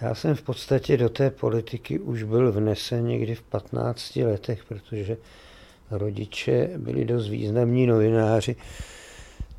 Já 0.01 0.15
jsem 0.15 0.35
v 0.35 0.43
podstatě 0.43 0.97
do 0.97 1.09
té 1.09 1.31
politiky 1.31 1.99
už 1.99 2.23
byl 2.23 2.53
vnesen 2.53 3.07
někdy 3.07 3.35
v 3.35 3.43
15 3.43 4.17
letech, 4.17 4.65
protože 4.65 5.17
rodiče 5.91 6.71
byli 6.77 7.05
dost 7.05 7.29
významní 7.29 7.87
novináři. 7.87 8.57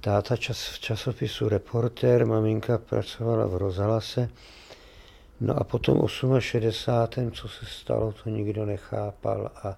Táta 0.01 0.37
čas, 0.37 0.67
v 0.67 0.79
časopisu 0.79 1.49
Reporter, 1.49 2.25
maminka 2.25 2.77
pracovala 2.77 3.45
v 3.45 3.55
rozhlase. 3.55 4.29
No 5.41 5.59
a 5.59 5.63
potom 5.63 6.07
68. 6.39 7.31
co 7.31 7.47
se 7.47 7.65
stalo, 7.65 8.13
to 8.23 8.29
nikdo 8.29 8.65
nechápal 8.65 9.51
a 9.63 9.77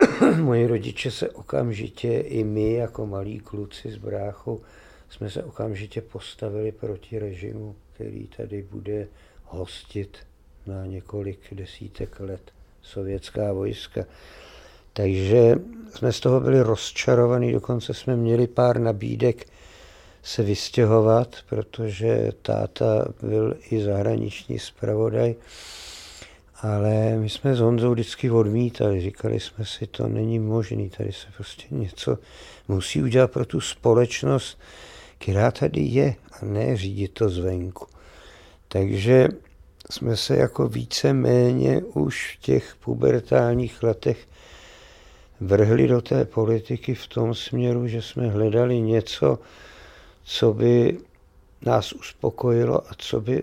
moji 0.40 0.66
rodiče 0.66 1.10
se 1.10 1.30
okamžitě, 1.30 2.20
i 2.20 2.44
my 2.44 2.72
jako 2.72 3.06
malí 3.06 3.40
kluci 3.40 3.90
s 3.90 3.96
bráchou, 3.96 4.60
jsme 5.08 5.30
se 5.30 5.44
okamžitě 5.44 6.00
postavili 6.00 6.72
proti 6.72 7.18
režimu, 7.18 7.76
který 7.92 8.26
tady 8.36 8.62
bude 8.62 9.08
hostit 9.44 10.18
na 10.66 10.86
několik 10.86 11.38
desítek 11.54 12.20
let 12.20 12.40
sovětská 12.82 13.52
vojska. 13.52 14.04
Takže 14.92 15.54
jsme 15.94 16.12
z 16.12 16.20
toho 16.20 16.40
byli 16.40 16.60
rozčarovaní, 16.60 17.52
dokonce 17.52 17.94
jsme 17.94 18.16
měli 18.16 18.46
pár 18.46 18.78
nabídek 18.78 19.46
se 20.22 20.42
vystěhovat, 20.42 21.36
protože 21.48 22.32
táta 22.42 23.04
byl 23.22 23.56
i 23.70 23.82
zahraniční 23.82 24.58
zpravodaj 24.58 25.34
ale 26.62 27.16
my 27.16 27.28
jsme 27.28 27.54
s 27.54 27.60
Honzou 27.60 27.92
vždycky 27.92 28.30
odmítali, 28.30 29.00
říkali 29.00 29.40
jsme 29.40 29.64
si, 29.64 29.86
to 29.86 30.08
není 30.08 30.38
možné, 30.38 30.88
tady 30.96 31.12
se 31.12 31.26
prostě 31.36 31.64
něco 31.70 32.18
musí 32.68 33.02
udělat 33.02 33.30
pro 33.30 33.44
tu 33.44 33.60
společnost, 33.60 34.58
která 35.18 35.50
tady 35.50 35.80
je, 35.80 36.14
a 36.32 36.44
ne 36.44 36.76
řídit 36.76 37.08
to 37.08 37.28
zvenku. 37.28 37.86
Takže 38.68 39.28
jsme 39.90 40.16
se 40.16 40.36
jako 40.36 40.68
více 40.68 41.12
méně 41.12 41.82
už 41.82 42.36
v 42.36 42.42
těch 42.42 42.76
pubertálních 42.80 43.82
letech 43.82 44.28
vrhli 45.40 45.88
do 45.88 46.02
té 46.02 46.24
politiky 46.24 46.94
v 46.94 47.06
tom 47.06 47.34
směru, 47.34 47.86
že 47.86 48.02
jsme 48.02 48.28
hledali 48.28 48.80
něco, 48.80 49.38
co 50.24 50.52
by 50.52 50.98
nás 51.62 51.92
uspokojilo 51.92 52.90
a 52.90 52.94
co 52.98 53.20
by 53.20 53.42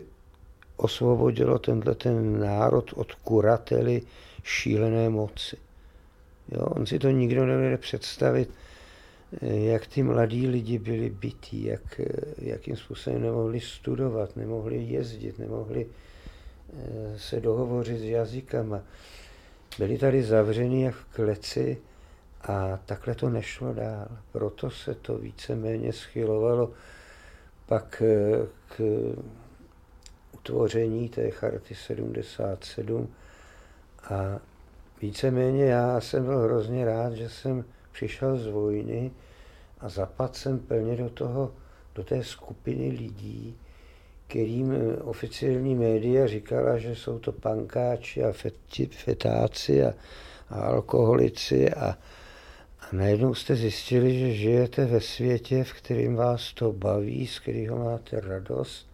osvobodilo 0.78 1.60
tenhle 1.60 1.96
ten 1.96 2.40
národ 2.40 2.94
od 2.96 3.14
kurately 3.14 4.02
šílené 4.44 5.10
moci. 5.10 5.58
Jo, 6.52 6.62
on 6.66 6.86
si 6.86 7.00
to 7.00 7.10
nikdo 7.10 7.46
nevede 7.46 7.78
představit, 7.78 8.50
jak 9.42 9.88
ty 9.88 10.04
mladí 10.04 10.48
lidi 10.48 10.80
byli 10.80 11.10
bytí, 11.10 11.64
jak, 11.64 12.02
jakým 12.38 12.78
způsobem 12.78 13.22
nemohli 13.22 13.60
studovat, 13.60 14.36
nemohli 14.36 14.84
jezdit, 14.84 15.40
nemohli 15.40 15.88
eh, 15.88 17.20
se 17.20 17.40
dohovořit 17.40 18.00
s 18.00 18.04
jazykama. 18.04 18.82
Byli 19.80 19.98
tady 19.98 20.24
zavřeni 20.24 20.84
jak 20.84 20.96
v 20.96 21.06
kleci 21.16 21.78
a 22.42 22.80
takhle 22.86 23.16
to 23.16 23.30
nešlo 23.30 23.74
dál. 23.74 24.08
Proto 24.32 24.70
se 24.70 24.96
to 24.96 25.18
víceméně 25.18 25.94
schylovalo 25.94 26.72
pak 27.66 28.02
eh, 28.06 28.48
k 28.68 28.82
utvoření 30.38 31.10
té 31.10 31.32
charty 31.32 31.76
77 31.76 33.08
a 34.04 34.40
víceméně 35.02 35.66
já 35.66 36.02
jsem 36.02 36.26
byl 36.26 36.40
hrozně 36.40 36.86
rád, 36.86 37.14
že 37.14 37.30
jsem 37.30 37.66
přišel 37.92 38.38
z 38.38 38.48
vojny 38.48 39.12
a 39.80 39.90
zapadl 39.90 40.34
jsem 40.34 40.60
plně 40.60 40.96
do 40.96 41.10
toho, 41.10 41.52
do 41.96 42.04
té 42.04 42.24
skupiny 42.24 42.90
lidí, 42.90 43.58
kterým 44.28 44.74
oficiální 45.02 45.76
média 45.76 46.28
říkala, 46.28 46.78
že 46.78 46.96
jsou 46.96 47.20
to 47.20 47.32
pankáči 47.32 48.24
a 48.24 48.32
feti, 48.32 48.86
fetáci 48.86 49.86
a, 49.86 49.94
a 50.50 50.62
alkoholici. 50.62 51.74
A, 51.74 51.98
a 52.80 52.88
najednou 52.92 53.34
jste 53.34 53.56
zjistili, 53.56 54.20
že 54.20 54.34
žijete 54.34 54.86
ve 54.86 55.02
světě, 55.02 55.64
v 55.64 55.74
kterém 55.74 56.16
vás 56.16 56.54
to 56.54 56.74
baví, 56.74 57.28
z 57.28 57.40
kterého 57.40 57.78
máte 57.86 58.20
radost 58.20 58.88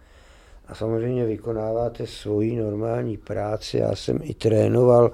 a 0.67 0.75
samozřejmě 0.75 1.25
vykonáváte 1.25 2.07
svoji 2.07 2.55
normální 2.55 3.17
práci. 3.17 3.77
Já 3.77 3.95
jsem 3.95 4.19
i 4.23 4.33
trénoval, 4.33 5.11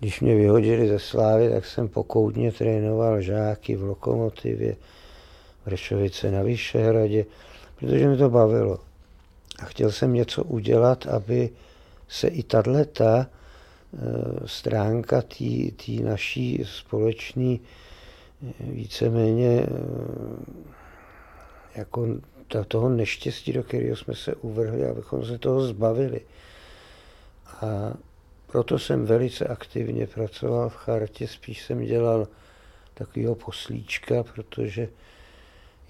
když 0.00 0.20
mě 0.20 0.34
vyhodili 0.34 0.88
ze 0.88 0.98
Slávy, 0.98 1.50
tak 1.50 1.64
jsem 1.64 1.88
pokoutně 1.88 2.52
trénoval 2.52 3.20
žáky 3.20 3.76
v 3.76 3.82
Lokomotivě, 3.82 4.76
v 5.64 5.68
Rešovice 5.68 6.30
na 6.30 6.42
Vyšehradě, 6.42 7.26
protože 7.78 8.08
mi 8.08 8.16
to 8.16 8.30
bavilo. 8.30 8.78
A 9.58 9.64
chtěl 9.64 9.92
jsem 9.92 10.12
něco 10.12 10.44
udělat, 10.44 11.06
aby 11.06 11.50
se 12.08 12.28
i 12.28 12.42
tato 12.42 12.70
eh, 12.74 13.26
stránka 14.46 15.22
té 15.22 15.92
naší 16.02 16.64
společné 16.64 17.56
eh, 17.56 18.52
víceméně 18.60 19.66
jako 21.76 22.06
toho 22.68 22.88
neštěstí, 22.88 23.52
do 23.52 23.62
kterého 23.62 23.96
jsme 23.96 24.14
se 24.14 24.34
uvrhli, 24.34 24.86
abychom 24.86 25.24
se 25.24 25.38
toho 25.38 25.60
zbavili. 25.60 26.20
A 27.46 27.94
proto 28.46 28.78
jsem 28.78 29.06
velice 29.06 29.46
aktivně 29.46 30.06
pracoval 30.06 30.68
v 30.68 30.76
chartě, 30.76 31.28
spíš 31.28 31.62
jsem 31.62 31.84
dělal 31.84 32.28
takového 32.94 33.34
poslíčka, 33.34 34.22
protože 34.22 34.88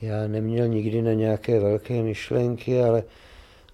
já 0.03 0.27
neměl 0.27 0.69
nikdy 0.69 1.03
na 1.03 1.13
nějaké 1.13 1.61
velké 1.61 2.03
myšlenky, 2.03 2.83
ale, 2.83 3.03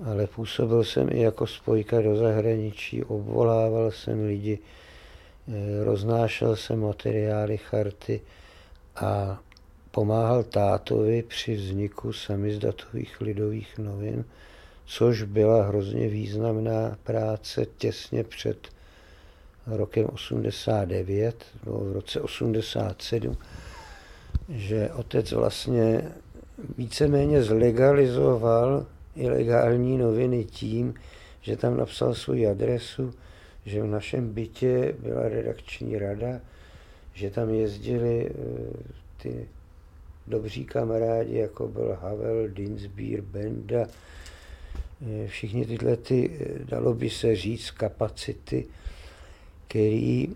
ale 0.05 0.27
působil 0.27 0.85
jsem 0.85 1.09
i 1.13 1.21
jako 1.21 1.47
spojka 1.47 2.01
do 2.01 2.17
zahraničí, 2.17 3.05
obvolával 3.05 3.91
jsem 3.91 4.27
lidi, 4.27 4.59
eh, 5.49 5.85
roznášel 5.85 6.57
jsem 6.57 6.81
materiály 6.81 7.57
charty 7.57 8.21
a 8.97 9.39
pomáhal 10.01 10.43
tátovi 10.43 11.23
při 11.23 11.55
vzniku 11.57 12.13
samizdatových 12.13 13.21
lidových 13.21 13.79
novin, 13.79 14.25
což 14.87 15.23
byla 15.23 15.63
hrozně 15.63 16.09
významná 16.09 16.97
práce 17.05 17.67
těsně 17.79 18.25
před 18.25 18.69
rokem 19.67 20.07
89, 20.13 21.45
nebo 21.65 21.79
v 21.79 21.93
roce 21.93 22.21
87, 22.21 23.37
že 24.49 24.91
otec 24.91 25.33
vlastně 25.33 26.13
víceméně 26.79 27.43
zlegalizoval 27.43 28.87
ilegální 29.17 29.99
noviny 29.99 30.45
tím, 30.45 30.95
že 31.41 31.57
tam 31.57 31.77
napsal 31.77 32.15
svou 32.15 32.51
adresu, 32.51 33.15
že 33.67 33.83
v 33.83 33.87
našem 33.87 34.33
bytě 34.33 34.95
byla 34.99 35.29
redakční 35.29 35.99
rada, 35.99 36.41
že 37.15 37.31
tam 37.31 37.51
jezdili 37.51 38.31
eh, 38.31 38.33
ty 39.23 39.49
dobří 40.31 40.65
kamarádi, 40.65 41.37
jako 41.37 41.69
byl 41.69 41.99
Havel, 42.01 42.49
Dinsbier, 42.49 43.21
Benda, 43.21 43.87
eh, 43.87 45.27
všichni 45.27 45.67
tyhle, 45.67 45.97
ty, 45.97 46.31
eh, 46.41 46.65
dalo 46.65 46.95
by 46.95 47.11
se 47.11 47.37
říct, 47.37 47.71
kapacity, 47.71 48.67
který 49.69 50.29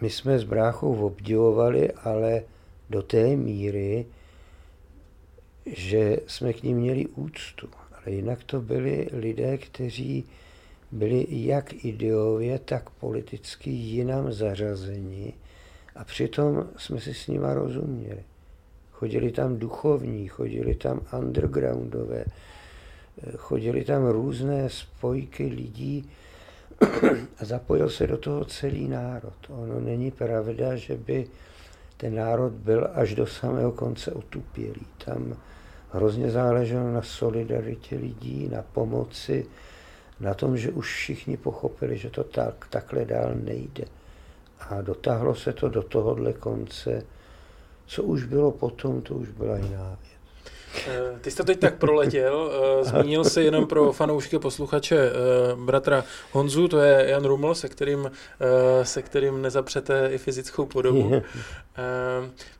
my 0.00 0.10
jsme 0.10 0.38
s 0.38 0.44
bráchou 0.44 1.06
obdivovali, 1.06 1.92
ale 1.92 2.42
do 2.90 3.02
té 3.02 3.36
míry, 3.36 4.06
že 5.66 6.16
jsme 6.26 6.52
k 6.52 6.62
ním 6.62 6.76
měli 6.76 7.06
úctu. 7.06 7.68
Ale 7.92 8.14
jinak 8.14 8.44
to 8.44 8.60
byli 8.60 9.08
lidé, 9.12 9.58
kteří 9.58 10.24
byli 10.92 11.26
jak 11.28 11.84
ideově, 11.84 12.58
tak 12.58 12.90
politicky 12.90 13.70
jinam 13.70 14.32
zařazeni 14.32 15.32
a 15.94 16.04
přitom 16.04 16.68
jsme 16.76 17.00
si 17.00 17.14
s 17.14 17.26
nima 17.26 17.54
rozuměli. 17.54 18.22
Chodili 18.94 19.32
tam 19.32 19.58
duchovní, 19.58 20.28
chodili 20.28 20.74
tam 20.74 21.00
undergroundové, 21.18 22.24
chodili 23.36 23.84
tam 23.84 24.06
různé 24.06 24.70
spojky 24.70 25.46
lidí 25.46 26.10
a 27.40 27.44
zapojil 27.44 27.90
se 27.90 28.06
do 28.06 28.16
toho 28.18 28.44
celý 28.44 28.88
národ. 28.88 29.34
Ono 29.48 29.80
není 29.80 30.10
pravda, 30.10 30.76
že 30.76 30.96
by 30.96 31.26
ten 31.96 32.14
národ 32.14 32.52
byl 32.52 32.90
až 32.94 33.14
do 33.14 33.26
samého 33.26 33.72
konce 33.72 34.12
otupělý. 34.12 34.86
Tam 35.04 35.36
hrozně 35.90 36.30
záleželo 36.30 36.92
na 36.92 37.02
solidaritě 37.02 37.96
lidí, 37.96 38.48
na 38.48 38.62
pomoci, 38.62 39.46
na 40.20 40.34
tom, 40.34 40.56
že 40.56 40.70
už 40.70 40.94
všichni 40.94 41.36
pochopili, 41.36 41.98
že 41.98 42.10
to 42.10 42.24
tak, 42.24 42.66
takhle 42.70 43.04
dál 43.04 43.34
nejde. 43.34 43.84
A 44.60 44.82
dotáhlo 44.82 45.34
se 45.34 45.52
to 45.52 45.68
do 45.68 45.82
tohohle 45.82 46.32
konce, 46.32 47.02
co 47.86 48.02
už 48.02 48.24
bylo 48.24 48.50
potom, 48.50 49.02
to 49.02 49.14
už 49.14 49.30
byla 49.30 49.56
jiná 49.56 49.96
věc. 50.00 50.14
Eh, 50.86 51.18
ty 51.20 51.30
jsi 51.30 51.36
to 51.36 51.44
teď 51.44 51.60
tak 51.60 51.78
proletěl, 51.78 52.50
eh, 52.80 52.84
zmínil 52.84 53.24
si 53.24 53.42
jenom 53.42 53.66
pro 53.66 53.92
fanoušky 53.92 54.38
posluchače 54.38 54.96
eh, 54.96 55.12
bratra 55.64 56.04
Honzu, 56.32 56.68
to 56.68 56.78
je 56.78 57.10
Jan 57.10 57.24
Ruml, 57.24 57.54
se 57.54 57.68
kterým, 57.68 58.10
se 58.82 59.02
kterým 59.02 59.42
nezapřete 59.42 60.08
i 60.12 60.18
fyzickou 60.18 60.66
podobu. 60.66 61.22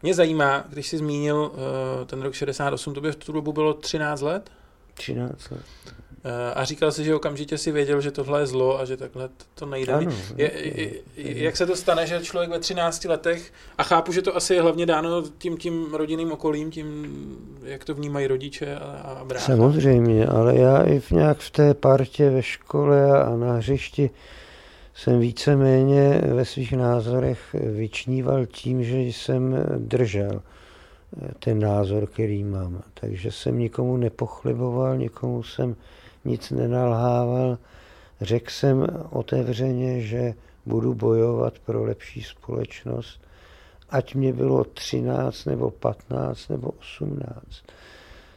Mě 0.03 0.15
zajímá, 0.15 0.65
když 0.69 0.89
jsi 0.89 0.99
zmínil 0.99 1.53
ten 2.07 2.23
rok 2.23 2.35
68, 2.35 2.95
to 2.95 3.01
by 3.01 3.13
v 3.13 3.17
tu 3.17 3.33
dobu 3.33 3.53
bylo 3.53 3.75
13 3.75 4.21
let? 4.21 4.51
13 4.95 5.51
let. 5.51 5.63
A 6.55 6.65
říkal 6.65 6.93
si, 6.93 7.05
že 7.05 7.15
okamžitě 7.15 7.59
si 7.59 7.73
věděl, 7.73 8.01
že 8.01 8.11
tohle 8.11 8.41
je 8.41 8.47
zlo 8.47 8.81
a 8.81 8.85
že 8.85 8.97
takhle 8.97 9.29
to 9.55 9.67
nejde. 9.67 9.93
Ano, 9.93 10.11
je, 10.37 10.51
je, 11.17 11.43
jak 11.43 11.57
se 11.57 11.67
to 11.67 11.77
stane, 11.77 12.07
že 12.07 12.21
člověk 12.21 12.51
ve 12.51 12.59
13 12.59 13.05
letech, 13.05 13.53
a 13.79 13.83
chápu, 13.83 14.13
že 14.13 14.23
to 14.23 14.37
asi 14.37 14.55
je 14.55 14.63
hlavně 14.63 14.87
dáno 14.87 15.23
tím, 15.39 15.57
tím 15.57 15.95
rodinným 15.95 16.33
okolím, 16.33 16.71
tím, 16.71 17.17
jak 17.65 17.85
to 17.85 17.95
vnímají 17.95 18.27
rodiče 18.27 18.77
a, 18.77 19.17
a 19.21 19.25
brácha. 19.25 19.47
Samozřejmě, 19.47 20.27
ale 20.27 20.57
já 20.57 20.83
i 20.83 21.01
v 21.01 21.11
nějak 21.11 21.39
v 21.39 21.51
té 21.51 21.75
partě 21.75 22.31
ve 22.31 22.43
škole 22.43 23.23
a 23.23 23.37
na 23.37 23.53
hřišti 23.53 24.11
jsem 24.95 25.21
víceméně 25.21 26.21
ve 26.35 26.45
svých 26.45 26.73
názorech 26.73 27.39
vyčníval 27.55 28.47
tím, 28.47 28.85
že 28.85 28.99
jsem 28.99 29.65
držel 29.79 30.43
ten 31.39 31.61
názor, 31.61 32.07
který 32.07 32.45
mám. 32.45 32.83
Takže 32.95 33.33
jsem 33.33 33.59
nikomu 33.59 33.97
nepochliboval, 33.97 34.97
nikomu 34.97 35.43
jsem 35.43 35.77
nic 36.25 36.51
nenalhával. 36.51 37.59
Řekl 38.21 38.51
jsem 38.51 38.87
otevřeně, 39.11 40.01
že 40.01 40.35
budu 40.67 40.95
bojovat 40.95 41.59
pro 41.59 41.85
lepší 41.85 42.23
společnost, 42.23 43.21
ať 43.91 44.15
mě 44.15 44.33
bylo 44.33 44.65
13 44.65 45.45
nebo 45.45 45.71
15 45.71 46.49
nebo 46.49 46.71
18. 46.71 47.29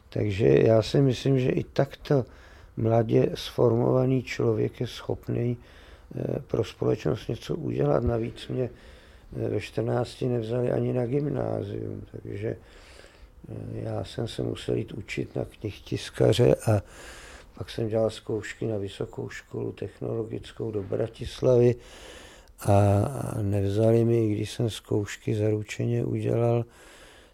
Takže 0.10 0.48
já 0.48 0.82
si 0.82 1.02
myslím, 1.02 1.40
že 1.40 1.50
i 1.50 1.64
takto 1.64 2.26
mladě 2.78 3.30
sformovaný 3.34 4.24
člověk 4.24 4.80
je 4.82 4.88
schopný 4.88 5.58
eh, 6.16 6.40
pro 6.48 6.64
společnost 6.64 7.28
něco 7.28 7.56
udělat. 7.56 8.04
Navíc 8.04 8.48
mě 8.48 8.70
eh, 9.44 9.50
ve 9.50 9.62
14 9.62 10.22
nevzali 10.22 10.72
ani 10.72 10.94
na 10.94 11.06
gymnázium, 11.06 12.04
takže 12.12 12.48
eh, 12.48 13.56
já 13.72 14.04
jsem 14.04 14.28
se 14.28 14.44
musel 14.44 14.76
jít 14.76 14.92
učit 14.92 15.36
na 15.36 15.46
knihtiskaře 15.46 16.56
a 16.56 16.82
pak 17.58 17.70
jsem 17.70 17.90
dělal 17.90 18.10
zkoušky 18.10 18.68
na 18.68 18.78
vysokou 18.78 19.30
školu 19.30 19.72
technologickou 19.72 20.72
do 20.72 20.84
Bratislavy 20.84 21.76
a 22.60 23.02
nevzali 23.42 24.06
mi, 24.06 24.30
když 24.30 24.52
jsem 24.52 24.70
zkoušky 24.70 25.36
zaručeně 25.36 26.06
udělal, 26.06 26.66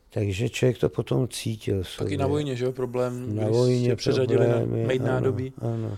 takže 0.09 0.49
člověk 0.49 0.77
to 0.77 0.89
potom 0.89 1.27
cítil. 1.27 1.83
Taky 1.97 2.17
na 2.17 2.27
vojně, 2.27 2.55
že 2.55 2.65
jo, 2.65 2.71
problém, 2.71 3.36
na 3.36 3.47
vojně 3.47 3.95
přeřadili 3.95 4.45
problémy, 4.45 4.81
na 4.81 4.88
made 4.88 5.12
nádobí. 5.12 5.53
Ano. 5.62 5.97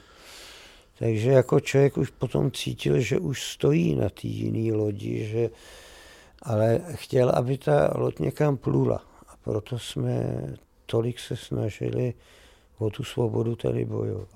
Takže 0.99 1.31
jako 1.31 1.59
člověk 1.59 1.97
už 1.97 2.09
potom 2.09 2.51
cítil, 2.51 2.99
že 2.99 3.19
už 3.19 3.43
stojí 3.43 3.95
na 3.95 4.09
té 4.09 4.27
jiné 4.27 4.75
lodi, 4.75 5.25
že, 5.25 5.49
ale 6.41 6.81
chtěl, 6.93 7.29
aby 7.29 7.57
ta 7.57 7.91
loď 7.95 8.19
někam 8.19 8.57
plula. 8.57 9.03
A 9.27 9.33
proto 9.43 9.79
jsme 9.79 10.41
tolik 10.85 11.19
se 11.19 11.35
snažili 11.35 12.13
o 12.77 12.89
tu 12.89 13.03
svobodu 13.03 13.55
tady 13.55 13.85
bojovat. 13.85 14.29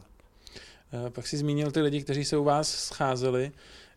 Eh, 0.93 1.10
pak 1.10 1.28
si 1.28 1.38
zmínil 1.38 1.71
ty 1.71 1.82
lidi, 1.82 2.02
kteří 2.02 2.25
se 2.25 2.38
u 2.38 2.43
vás 2.43 2.69
scházeli. 2.69 3.52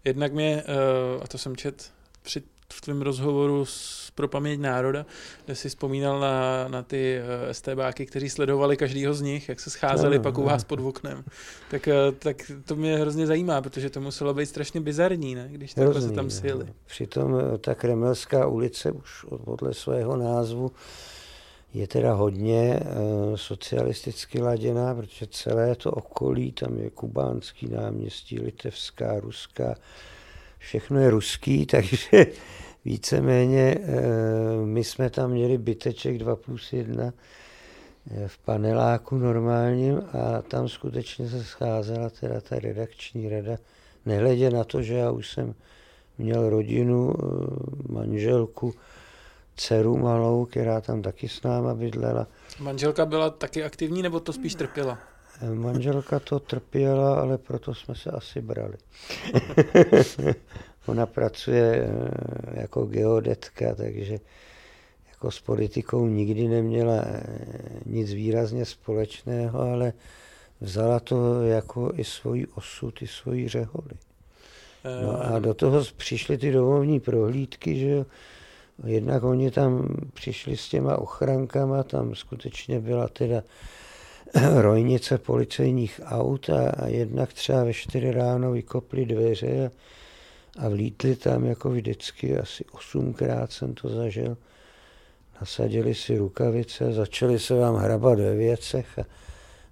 Jednak 0.05 0.33
mě, 0.33 0.62
eh, 0.66 1.22
a 1.22 1.26
to 1.28 1.38
jsem 1.38 1.57
čet 1.57 1.90
při 2.22 2.42
v 2.72 2.81
tvém 2.81 3.02
rozhovoru 3.02 3.64
s, 3.64 4.11
pro 4.14 4.28
paměť 4.28 4.61
národa, 4.61 5.07
kde 5.44 5.55
jsi 5.55 5.68
vzpomínal 5.68 6.20
na, 6.20 6.68
na 6.68 6.83
ty 6.83 7.16
eh, 7.16 7.55
STBáky, 7.55 8.07
kteří 8.07 8.31
sledovali 8.31 8.76
každýho 8.76 9.14
z 9.14 9.20
nich, 9.20 9.48
jak 9.48 9.61
se 9.61 9.70
scházeli 9.70 10.16
no, 10.16 10.22
pak 10.22 10.38
u 10.38 10.42
vás 10.42 10.64
pod 10.64 10.81
oknem. 10.81 11.24
Tak, 11.70 11.88
tak 12.18 12.52
to 12.64 12.76
mě 12.76 12.96
hrozně 12.96 13.26
zajímá, 13.26 13.61
protože 13.61 13.90
to 13.90 14.00
muselo 14.00 14.35
být 14.35 14.46
strašně 14.46 14.81
bizarní, 14.81 15.35
ne? 15.35 15.48
když 15.52 15.74
takhle 15.74 16.00
se 16.00 16.11
tam 16.12 16.31
sjeli. 16.31 16.66
Přitom 16.87 17.40
ta 17.61 17.74
Kremelská 17.74 18.46
ulice 18.46 18.90
už 18.90 19.26
podle 19.44 19.74
svého 19.74 20.16
názvu 20.16 20.72
je 21.75 21.87
teda 21.87 22.13
hodně 22.13 22.81
uh, 22.81 23.37
socialisticky 23.37 24.43
laděná, 24.43 24.95
protože 24.95 25.27
celé 25.27 25.75
to 25.75 25.91
okolí, 25.91 26.53
tam 26.53 26.79
je 26.79 26.91
kubánský 26.91 27.69
náměstí, 27.69 28.41
litevská, 28.41 29.21
ruská, 29.21 29.75
všechno 30.59 31.01
je 31.01 31.11
ruský, 31.11 31.67
takže 31.77 32.27
víceméně 32.85 33.77
uh, 33.79 34.67
my 34.67 34.85
jsme 34.85 35.11
tam 35.11 35.31
měli 35.31 35.59
byteček 35.59 36.19
2 36.19 36.37
plus 36.37 36.73
1 36.73 37.13
eh, 38.11 38.29
v 38.29 38.39
paneláku 38.39 39.19
normálním 39.19 40.03
a 40.13 40.43
tam 40.43 40.69
skutečně 40.69 41.29
se 41.29 41.45
scházela 41.45 42.11
teda 42.11 42.41
ta 42.41 42.59
redakční 42.59 43.29
rada, 43.29 43.57
nehledě 44.07 44.51
na 44.51 44.65
to, 44.65 44.83
že 44.83 44.95
já 44.95 45.11
už 45.11 45.31
jsem 45.31 45.55
měl 46.19 46.51
rodinu, 46.51 47.15
manželku, 47.89 48.75
dceru 49.57 49.97
malou, 49.97 50.45
která 50.45 50.81
tam 50.81 51.03
taky 51.03 51.29
s 51.29 51.43
náma 51.43 51.75
bydlela. 51.75 52.27
Manželka 52.61 53.07
byla 53.07 53.31
taky 53.31 53.65
aktivní, 53.65 54.03
nebo 54.03 54.21
to 54.21 54.33
spíš 54.33 54.55
trpěla? 54.55 54.99
Manželka 55.55 56.21
to 56.21 56.41
trpěla, 56.41 57.21
ale 57.21 57.38
proto 57.38 57.75
jsme 57.75 57.95
se 57.95 58.11
asi 58.11 58.41
brali. 58.41 58.75
Ona 60.87 61.07
pracuje 61.07 61.87
eh, 61.87 62.61
jako 62.61 62.85
geodetka, 62.85 63.75
takže 63.75 64.19
jako 65.09 65.31
s 65.31 65.41
politikou 65.41 66.07
nikdy 66.07 66.49
neměla 66.49 67.03
eh, 67.07 67.23
nic 67.87 68.12
výrazně 68.12 68.65
společného, 68.65 69.61
ale 69.61 69.93
vzala 70.61 71.01
to 71.01 71.43
jako 71.43 71.93
i 71.97 72.05
svůj 72.05 72.47
osud, 72.55 73.03
i 73.03 73.07
svoji 73.07 73.49
řeholi. 73.49 73.95
No 75.03 75.21
a 75.23 75.38
do 75.38 75.55
toho 75.55 75.85
přišly 75.97 76.38
ty 76.38 76.53
domovní 76.53 77.01
prohlídky, 77.01 77.79
že 77.79 78.05
Jednak 78.87 79.23
oni 79.25 79.51
tam 79.51 79.97
přišli 80.15 80.57
s 80.57 80.69
těma 80.69 80.99
ochrankama, 80.99 81.83
tam 81.83 82.15
skutečně 82.15 82.81
byla 82.81 83.09
teda 83.09 83.43
rojnice 84.61 85.19
policejních 85.19 86.01
aut 86.05 86.51
a, 86.51 86.87
jednak 86.87 87.33
třeba 87.33 87.65
ve 87.65 87.73
čtyři 87.73 88.11
ráno 88.11 88.53
vykopli 88.53 89.07
dveře 89.07 89.67
a, 89.67 89.71
a 90.67 90.69
vlítli 90.69 91.17
tam 91.17 91.45
jako 91.45 91.71
vždycky, 91.71 92.39
asi 92.39 92.65
osmkrát 92.65 93.53
jsem 93.53 93.75
to 93.75 93.89
zažil. 93.89 94.37
Nasadili 95.41 95.95
si 95.95 96.19
rukavice, 96.19 96.93
začali 96.93 97.39
se 97.39 97.55
vám 97.55 97.75
hrabat 97.75 98.19
ve 98.19 98.35
věcech 98.35 98.99
a, 98.99 99.03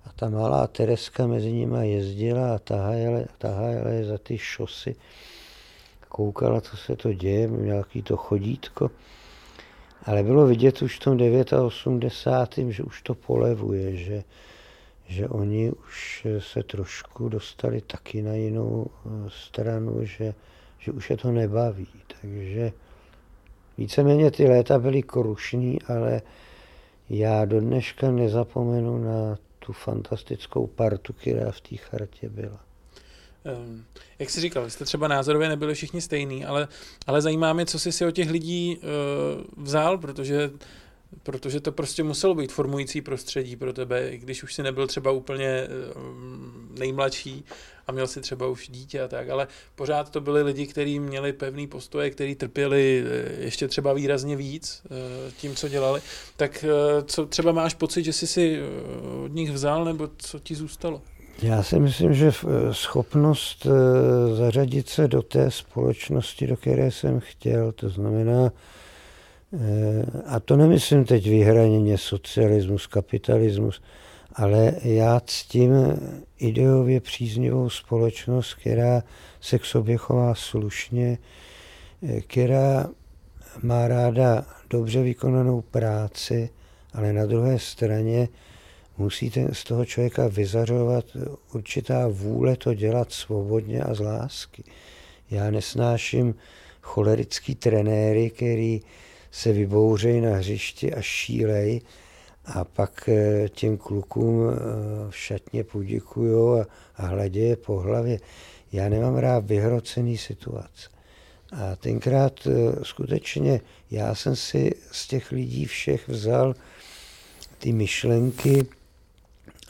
a 0.04 0.12
ta 0.16 0.28
malá 0.28 0.66
Tereska 0.66 1.26
mezi 1.26 1.52
nimi 1.52 1.90
jezdila 1.90 2.54
a 2.54 2.58
tahala 3.38 3.88
je 3.90 4.04
za 4.04 4.18
ty 4.18 4.38
šosy 4.38 4.96
koukala, 6.10 6.60
co 6.60 6.76
se 6.76 6.96
to 6.96 7.12
děje, 7.12 7.46
nějaký 7.46 8.02
to 8.02 8.16
chodítko. 8.16 8.90
Ale 10.02 10.22
bylo 10.22 10.46
vidět 10.46 10.82
už 10.82 10.96
v 10.96 11.00
tom 11.00 11.18
89. 11.66 12.72
že 12.72 12.82
už 12.82 13.02
to 13.02 13.14
polevuje, 13.14 13.96
že, 13.96 14.24
že 15.06 15.28
oni 15.28 15.70
už 15.70 16.26
se 16.38 16.62
trošku 16.62 17.28
dostali 17.28 17.80
taky 17.80 18.22
na 18.22 18.34
jinou 18.34 18.86
eh, 18.90 19.08
stranu, 19.28 20.04
že, 20.04 20.34
že 20.78 20.92
už 20.92 21.10
je 21.10 21.16
to 21.16 21.32
nebaví. 21.32 21.88
Takže 22.20 22.72
víceméně 23.78 24.30
ty 24.30 24.48
léta 24.48 24.78
byly 24.78 25.02
krušní, 25.02 25.82
ale 25.82 26.22
já 27.10 27.44
do 27.44 27.60
dneška 27.60 28.10
nezapomenu 28.10 28.98
na 28.98 29.38
tu 29.58 29.72
fantastickou 29.72 30.66
partu, 30.66 31.12
která 31.12 31.50
v 31.50 31.60
té 31.60 31.76
chartě 31.76 32.28
byla. 32.28 32.69
Um, 33.44 33.84
jak 34.18 34.30
jsi 34.30 34.40
říkal, 34.40 34.70
jste 34.70 34.84
třeba 34.84 35.08
názorově 35.08 35.48
nebyli 35.48 35.74
všichni 35.74 36.00
stejný, 36.00 36.44
ale, 36.44 36.68
ale 37.06 37.22
zajímá 37.22 37.52
mě, 37.52 37.66
co 37.66 37.78
jsi 37.78 37.92
si 37.92 38.06
o 38.06 38.10
těch 38.10 38.30
lidí 38.30 38.78
uh, 38.78 39.64
vzal, 39.64 39.98
protože 39.98 40.50
protože 41.22 41.60
to 41.60 41.72
prostě 41.72 42.02
muselo 42.02 42.34
být 42.34 42.52
formující 42.52 43.00
prostředí 43.00 43.56
pro 43.56 43.72
tebe, 43.72 44.10
i 44.10 44.18
když 44.18 44.42
už 44.42 44.54
si 44.54 44.62
nebyl 44.62 44.86
třeba 44.86 45.10
úplně 45.10 45.68
uh, 45.68 46.78
nejmladší 46.78 47.44
a 47.86 47.92
měl 47.92 48.06
si 48.06 48.20
třeba 48.20 48.46
už 48.46 48.68
dítě 48.68 49.00
a 49.00 49.08
tak, 49.08 49.28
ale 49.28 49.48
pořád 49.74 50.10
to 50.10 50.20
byli 50.20 50.42
lidi, 50.42 50.66
kteří 50.66 51.00
měli 51.00 51.32
pevný 51.32 51.66
postoje, 51.66 52.10
kteří 52.10 52.34
trpěli 52.34 53.04
uh, 53.04 53.42
ještě 53.44 53.68
třeba 53.68 53.92
výrazně 53.92 54.36
víc 54.36 54.82
uh, 54.84 55.32
tím, 55.32 55.56
co 55.56 55.68
dělali. 55.68 56.00
Tak 56.36 56.64
uh, 56.64 57.06
co 57.06 57.26
třeba 57.26 57.52
máš 57.52 57.74
pocit, 57.74 58.04
že 58.04 58.12
jsi 58.12 58.26
si 58.26 58.60
od 59.24 59.32
nich 59.32 59.50
vzal, 59.50 59.84
nebo 59.84 60.10
co 60.16 60.38
ti 60.38 60.54
zůstalo? 60.54 61.02
Já 61.42 61.62
si 61.62 61.80
myslím, 61.80 62.14
že 62.14 62.28
eh, 62.28 62.74
schopnost 62.74 63.66
eh, 63.66 64.34
zařadit 64.34 64.88
se 64.88 65.08
do 65.08 65.22
té 65.22 65.50
společnosti, 65.50 66.46
do 66.46 66.56
které 66.56 66.90
jsem 66.90 67.20
chtěl, 67.20 67.72
to 67.72 67.88
znamená, 67.88 68.52
eh, 69.52 70.06
a 70.26 70.40
to 70.40 70.56
nemyslím 70.56 71.04
teď 71.04 71.28
vyhraněně 71.28 71.98
socialismus, 71.98 72.86
kapitalismus, 72.86 73.82
ale 74.34 74.72
já 74.82 75.20
ctím 75.26 75.72
ideově 76.38 77.00
příznivou 77.00 77.70
společnost, 77.70 78.54
která 78.54 79.02
se 79.40 79.58
k 79.58 79.64
sobě 79.64 79.96
chová 79.96 80.34
slušně, 80.34 81.18
která 82.26 82.86
má 83.62 83.88
ráda 83.88 84.44
dobře 84.70 85.02
vykonanou 85.02 85.60
práci, 85.60 86.50
ale 86.94 87.12
na 87.12 87.26
druhé 87.26 87.58
straně 87.58 88.28
musíte 89.00 89.48
z 89.52 89.64
toho 89.64 89.84
člověka 89.84 90.28
vyzařovat 90.28 91.04
určitá 91.54 92.08
vůle 92.08 92.56
to 92.56 92.74
dělat 92.74 93.12
svobodně 93.12 93.82
a 93.82 93.94
z 93.94 94.00
lásky. 94.00 94.64
Já 95.30 95.50
nesnáším 95.50 96.34
cholerický 96.82 97.54
trenéry, 97.54 98.30
který 98.30 98.80
se 99.30 99.52
vybouřejí 99.52 100.20
na 100.20 100.36
hřišti 100.36 100.94
a 100.94 101.02
šílej 101.02 101.80
a 102.44 102.64
pak 102.64 103.08
eh, 103.08 103.48
těm 103.48 103.76
klukům 103.76 104.50
eh, 104.50 104.56
v 105.10 105.16
šatně 105.16 105.64
poděkují 105.64 106.60
a, 106.60 106.66
a 106.96 107.06
hledě 107.06 107.40
je 107.40 107.56
po 107.56 107.76
hlavě. 107.76 108.18
Já 108.72 108.88
nemám 108.88 109.16
rád 109.16 109.44
vyhrocený 109.44 110.18
situace. 110.18 110.88
A 111.52 111.76
tenkrát 111.76 112.46
eh, 112.46 112.50
skutečně 112.84 113.60
já 113.90 114.14
jsem 114.14 114.36
si 114.36 114.74
z 114.92 115.06
těch 115.06 115.32
lidí 115.32 115.64
všech 115.64 116.08
vzal 116.08 116.54
ty 117.58 117.72
myšlenky, 117.72 118.66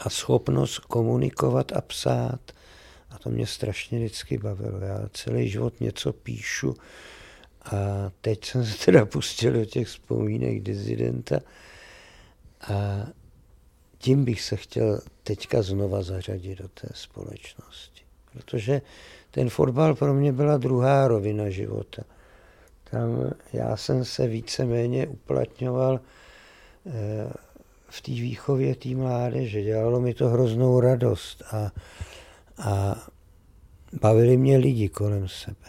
a 0.00 0.10
schopnost 0.10 0.78
komunikovat 0.78 1.72
a 1.72 1.80
psát. 1.80 2.40
A 3.10 3.18
to 3.18 3.30
mě 3.30 3.46
strašně 3.46 3.98
vždycky 3.98 4.38
bavilo. 4.38 4.80
Já 4.80 5.08
celý 5.12 5.48
život 5.48 5.80
něco 5.80 6.12
píšu 6.12 6.74
a 7.64 8.10
teď 8.20 8.44
jsem 8.44 8.66
se 8.66 8.84
teda 8.84 9.06
pustil 9.06 9.52
do 9.52 9.64
těch 9.64 9.88
vzpomínek 9.88 10.62
dizidenta 10.62 11.40
a 12.60 13.06
tím 13.98 14.24
bych 14.24 14.42
se 14.42 14.56
chtěl 14.56 15.00
teďka 15.22 15.62
znova 15.62 16.02
zařadit 16.02 16.58
do 16.58 16.68
té 16.68 16.88
společnosti. 16.94 18.02
Protože 18.32 18.82
ten 19.30 19.50
fotbal 19.50 19.94
pro 19.94 20.14
mě 20.14 20.32
byla 20.32 20.58
druhá 20.58 21.08
rovina 21.08 21.50
života. 21.50 22.02
Tam 22.90 23.30
já 23.52 23.76
jsem 23.76 24.04
se 24.04 24.26
víceméně 24.26 25.06
uplatňoval 25.06 26.00
eh, 26.86 27.32
v 27.90 28.00
té 28.00 28.12
výchově 28.12 28.74
té 28.74 28.88
mládeže. 28.88 29.62
Dělalo 29.62 30.00
mi 30.00 30.14
to 30.14 30.29
hroznou 30.29 30.81
radost 30.81 31.42
a, 31.53 31.72
a 32.59 32.96
bavili 34.00 34.37
mě 34.37 34.57
lidi 34.57 34.88
kolem 34.88 35.29
sebe. 35.29 35.66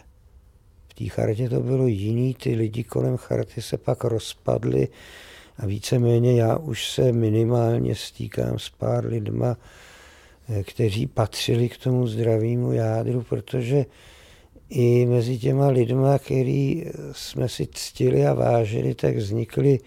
V 0.88 0.94
té 0.94 1.06
chartě 1.06 1.50
to 1.50 1.60
bylo 1.60 1.88
jiný, 1.88 2.34
ty 2.34 2.56
lidi 2.56 2.84
kolem 2.84 3.18
charty 3.18 3.62
se 3.62 3.78
pak 3.78 4.04
rozpadly 4.04 4.88
a 5.58 5.66
víceméně 5.66 6.42
já 6.42 6.58
už 6.58 6.92
se 6.92 7.12
minimálně 7.12 7.96
stýkám 7.96 8.60
s 8.60 8.70
pár 8.70 9.06
lidma, 9.06 9.58
eh, 10.50 10.64
kteří 10.64 11.08
patřili 11.08 11.70
k 11.70 11.78
tomu 11.78 12.08
zdravému 12.08 12.72
jádru, 12.72 13.22
protože 13.30 13.86
i 14.70 15.06
mezi 15.06 15.38
těma 15.38 15.68
lidma, 15.68 16.20
který 16.20 16.86
jsme 17.12 17.50
si 17.50 17.68
ctili 17.74 18.26
a 18.28 18.34
vážili, 18.34 18.96
tak 18.96 19.16
vznikly 19.16 19.80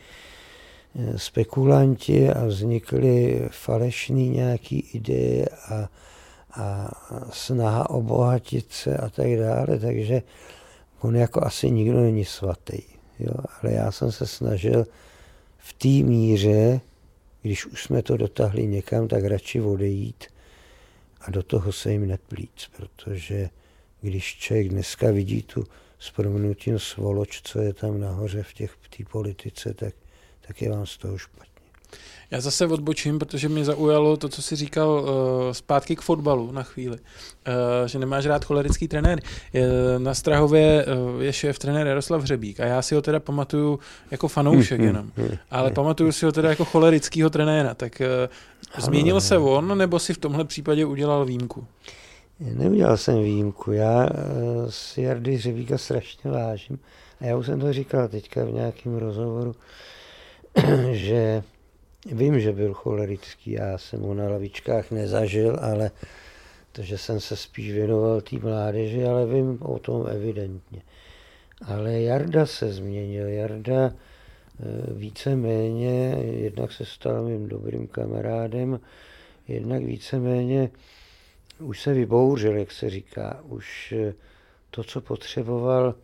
spekulanti 1.16 2.30
a 2.30 2.44
vznikly 2.44 3.48
falešné 3.50 4.26
nějaké 4.26 4.76
ideje 4.76 5.46
a, 5.68 5.88
a 6.54 6.90
snaha 7.32 7.90
obohatit 7.90 8.72
se 8.72 8.96
a 8.96 9.08
tak 9.08 9.36
dále, 9.38 9.78
takže 9.78 10.22
on 11.00 11.16
jako 11.16 11.44
asi 11.44 11.70
nikdo 11.70 12.00
není 12.00 12.24
svatý. 12.24 12.82
Jo? 13.18 13.34
Ale 13.62 13.72
já 13.72 13.92
jsem 13.92 14.12
se 14.12 14.26
snažil 14.26 14.86
v 15.58 15.72
té 15.72 15.88
míře, 15.88 16.80
když 17.42 17.66
už 17.66 17.82
jsme 17.82 18.02
to 18.02 18.16
dotáhli 18.16 18.66
někam, 18.66 19.08
tak 19.08 19.24
radši 19.24 19.60
odejít 19.60 20.24
a 21.20 21.30
do 21.30 21.42
toho 21.42 21.72
se 21.72 21.92
jim 21.92 22.08
neplít, 22.08 22.60
protože 22.76 23.50
když 24.00 24.36
člověk 24.36 24.68
dneska 24.68 25.10
vidí 25.10 25.42
tu 25.42 25.64
s 25.98 26.12
svoloč, 26.78 27.40
co 27.44 27.60
je 27.60 27.72
tam 27.72 28.00
nahoře 28.00 28.42
v 28.42 28.52
těch 28.52 28.70
v 28.70 28.96
té 28.96 29.04
politice, 29.10 29.74
tak, 29.74 29.94
tak 30.46 30.62
je 30.62 30.70
vám 30.70 30.86
z 30.86 30.98
toho 30.98 31.18
špatně. 31.18 31.54
Já 32.30 32.40
zase 32.40 32.66
odbočím, 32.66 33.18
protože 33.18 33.48
mě 33.48 33.64
zaujalo 33.64 34.16
to, 34.16 34.28
co 34.28 34.42
jsi 34.42 34.56
říkal 34.56 34.88
uh, 34.88 35.08
zpátky 35.52 35.96
k 35.96 36.00
fotbalu 36.00 36.52
na 36.52 36.62
chvíli, 36.62 36.96
uh, 36.96 37.02
že 37.86 37.98
nemáš 37.98 38.26
rád 38.26 38.44
cholerický 38.44 38.88
trenér. 38.88 39.20
Je, 39.52 39.68
na 39.98 40.14
Strahově 40.14 40.86
uh, 40.86 41.22
je 41.22 41.32
šéf 41.32 41.58
trenér 41.58 41.86
Jaroslav 41.86 42.22
Hřebík 42.22 42.60
a 42.60 42.64
já 42.64 42.82
si 42.82 42.94
ho 42.94 43.02
teda 43.02 43.20
pamatuju 43.20 43.78
jako 44.10 44.28
fanoušek 44.28 44.78
hmm, 44.78 44.86
jenom, 44.86 45.10
hmm, 45.16 45.26
hmm. 45.28 45.36
ale 45.50 45.70
pamatuju 45.70 46.12
si 46.12 46.26
ho 46.26 46.32
teda 46.32 46.48
jako 46.48 46.64
cholerického 46.64 47.30
trenéra. 47.30 47.74
Tak 47.74 48.02
uh, 48.76 48.84
změnil 48.84 49.20
se 49.20 49.38
on, 49.38 49.78
nebo 49.78 49.98
si 49.98 50.14
v 50.14 50.18
tomhle 50.18 50.44
případě 50.44 50.84
udělal 50.84 51.24
výjimku? 51.24 51.66
Neudělal 52.40 52.96
jsem 52.96 53.22
výjimku. 53.22 53.72
Já 53.72 54.08
si 54.68 55.02
Jardy 55.02 55.36
Hřebíka 55.36 55.78
strašně 55.78 56.30
vážím. 56.30 56.78
A 57.20 57.24
já 57.26 57.36
už 57.36 57.46
jsem 57.46 57.60
to 57.60 57.72
říkal 57.72 58.08
teďka 58.08 58.44
v 58.44 58.52
nějakém 58.52 58.96
rozhovoru, 58.96 59.54
že 60.92 61.42
Vím, 62.06 62.40
že 62.40 62.52
byl 62.52 62.74
cholerický, 62.74 63.50
já 63.50 63.78
jsem 63.78 64.00
ho 64.00 64.14
na 64.14 64.28
lavičkách 64.28 64.90
nezažil, 64.90 65.58
ale 65.60 65.90
takže 66.72 66.98
jsem 66.98 67.20
se 67.20 67.36
spíš 67.36 67.72
věnoval 67.72 68.20
té 68.20 68.36
mládeži, 68.38 69.04
ale 69.04 69.26
vím 69.26 69.58
o 69.62 69.78
tom 69.78 70.06
evidentně. 70.06 70.82
Ale 71.66 72.00
Jarda 72.00 72.46
se 72.46 72.72
změnil. 72.72 73.28
Jarda 73.28 73.86
eh, 73.86 73.92
víceméně, 74.94 76.16
jednak 76.20 76.72
se 76.72 76.84
stal 76.84 77.22
mým 77.22 77.48
dobrým 77.48 77.86
kamarádem, 77.86 78.80
jednak 79.48 79.82
víceméně 79.82 80.70
už 81.58 81.80
se 81.80 81.92
vybouřil, 81.92 82.56
jak 82.56 82.72
se 82.72 82.90
říká. 82.90 83.40
Už 83.42 83.94
eh, 83.96 84.14
to, 84.70 84.84
co 84.84 85.00
potřeboval, 85.00 85.94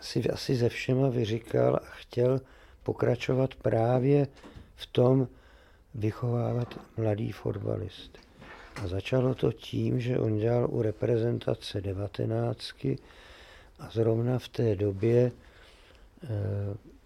si 0.00 0.30
asi 0.30 0.56
ze 0.56 0.68
všema 0.68 1.08
vyříkal 1.08 1.76
a 1.76 1.86
chtěl 1.90 2.40
pokračovat 2.86 3.54
právě 3.54 4.26
v 4.76 4.86
tom 4.86 5.28
vychovávat 5.94 6.80
mladý 6.96 7.32
fotbalisty. 7.32 8.18
A 8.82 8.88
začalo 8.88 9.34
to 9.34 9.52
tím, 9.52 10.00
že 10.00 10.18
on 10.18 10.38
dělal 10.38 10.70
u 10.70 10.82
reprezentace 10.82 11.80
devatenáctky 11.80 12.98
a 13.78 13.90
zrovna 13.90 14.38
v 14.38 14.48
té 14.48 14.76
době 14.76 15.18
e, 15.22 15.32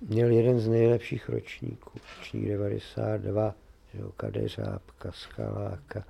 měl 0.00 0.30
jeden 0.30 0.60
z 0.60 0.68
nejlepších 0.68 1.28
ročníků, 1.28 1.98
ročník 2.18 2.48
92, 2.48 3.54
že 3.94 4.00
Kadeřábka, 4.16 5.12
Skaláka, 5.12 6.04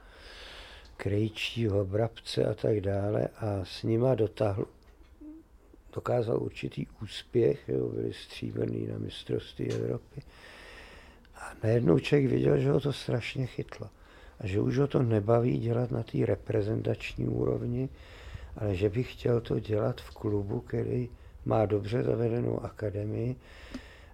Krejčího, 0.96 1.84
Brabce 1.84 2.44
a 2.44 2.54
tak 2.54 2.80
dále 2.80 3.28
a 3.36 3.64
s 3.64 3.82
nima 3.82 4.14
dotáhl, 4.14 4.64
dokázal 5.94 6.42
určitý 6.42 6.86
úspěch, 7.02 7.68
jo, 7.68 7.88
byli 7.88 8.12
stříbrný 8.12 8.86
na 8.86 8.98
mistrovství 8.98 9.72
Evropy 9.72 10.22
a 11.34 11.52
najednou 11.62 11.98
člověk 11.98 12.30
viděl, 12.30 12.58
že 12.58 12.70
ho 12.70 12.80
to 12.80 12.92
strašně 12.92 13.46
chytlo. 13.46 13.90
A 14.40 14.46
že 14.46 14.60
už 14.60 14.78
ho 14.78 14.86
to 14.86 15.02
nebaví 15.02 15.58
dělat 15.58 15.90
na 15.90 16.02
té 16.02 16.26
reprezentační 16.26 17.28
úrovni, 17.28 17.88
ale 18.56 18.74
že 18.74 18.88
by 18.88 19.02
chtěl 19.02 19.40
to 19.40 19.60
dělat 19.60 20.00
v 20.00 20.10
klubu, 20.10 20.60
který 20.60 21.08
má 21.44 21.66
dobře 21.66 22.02
zavedenou 22.02 22.64
akademii 22.64 23.36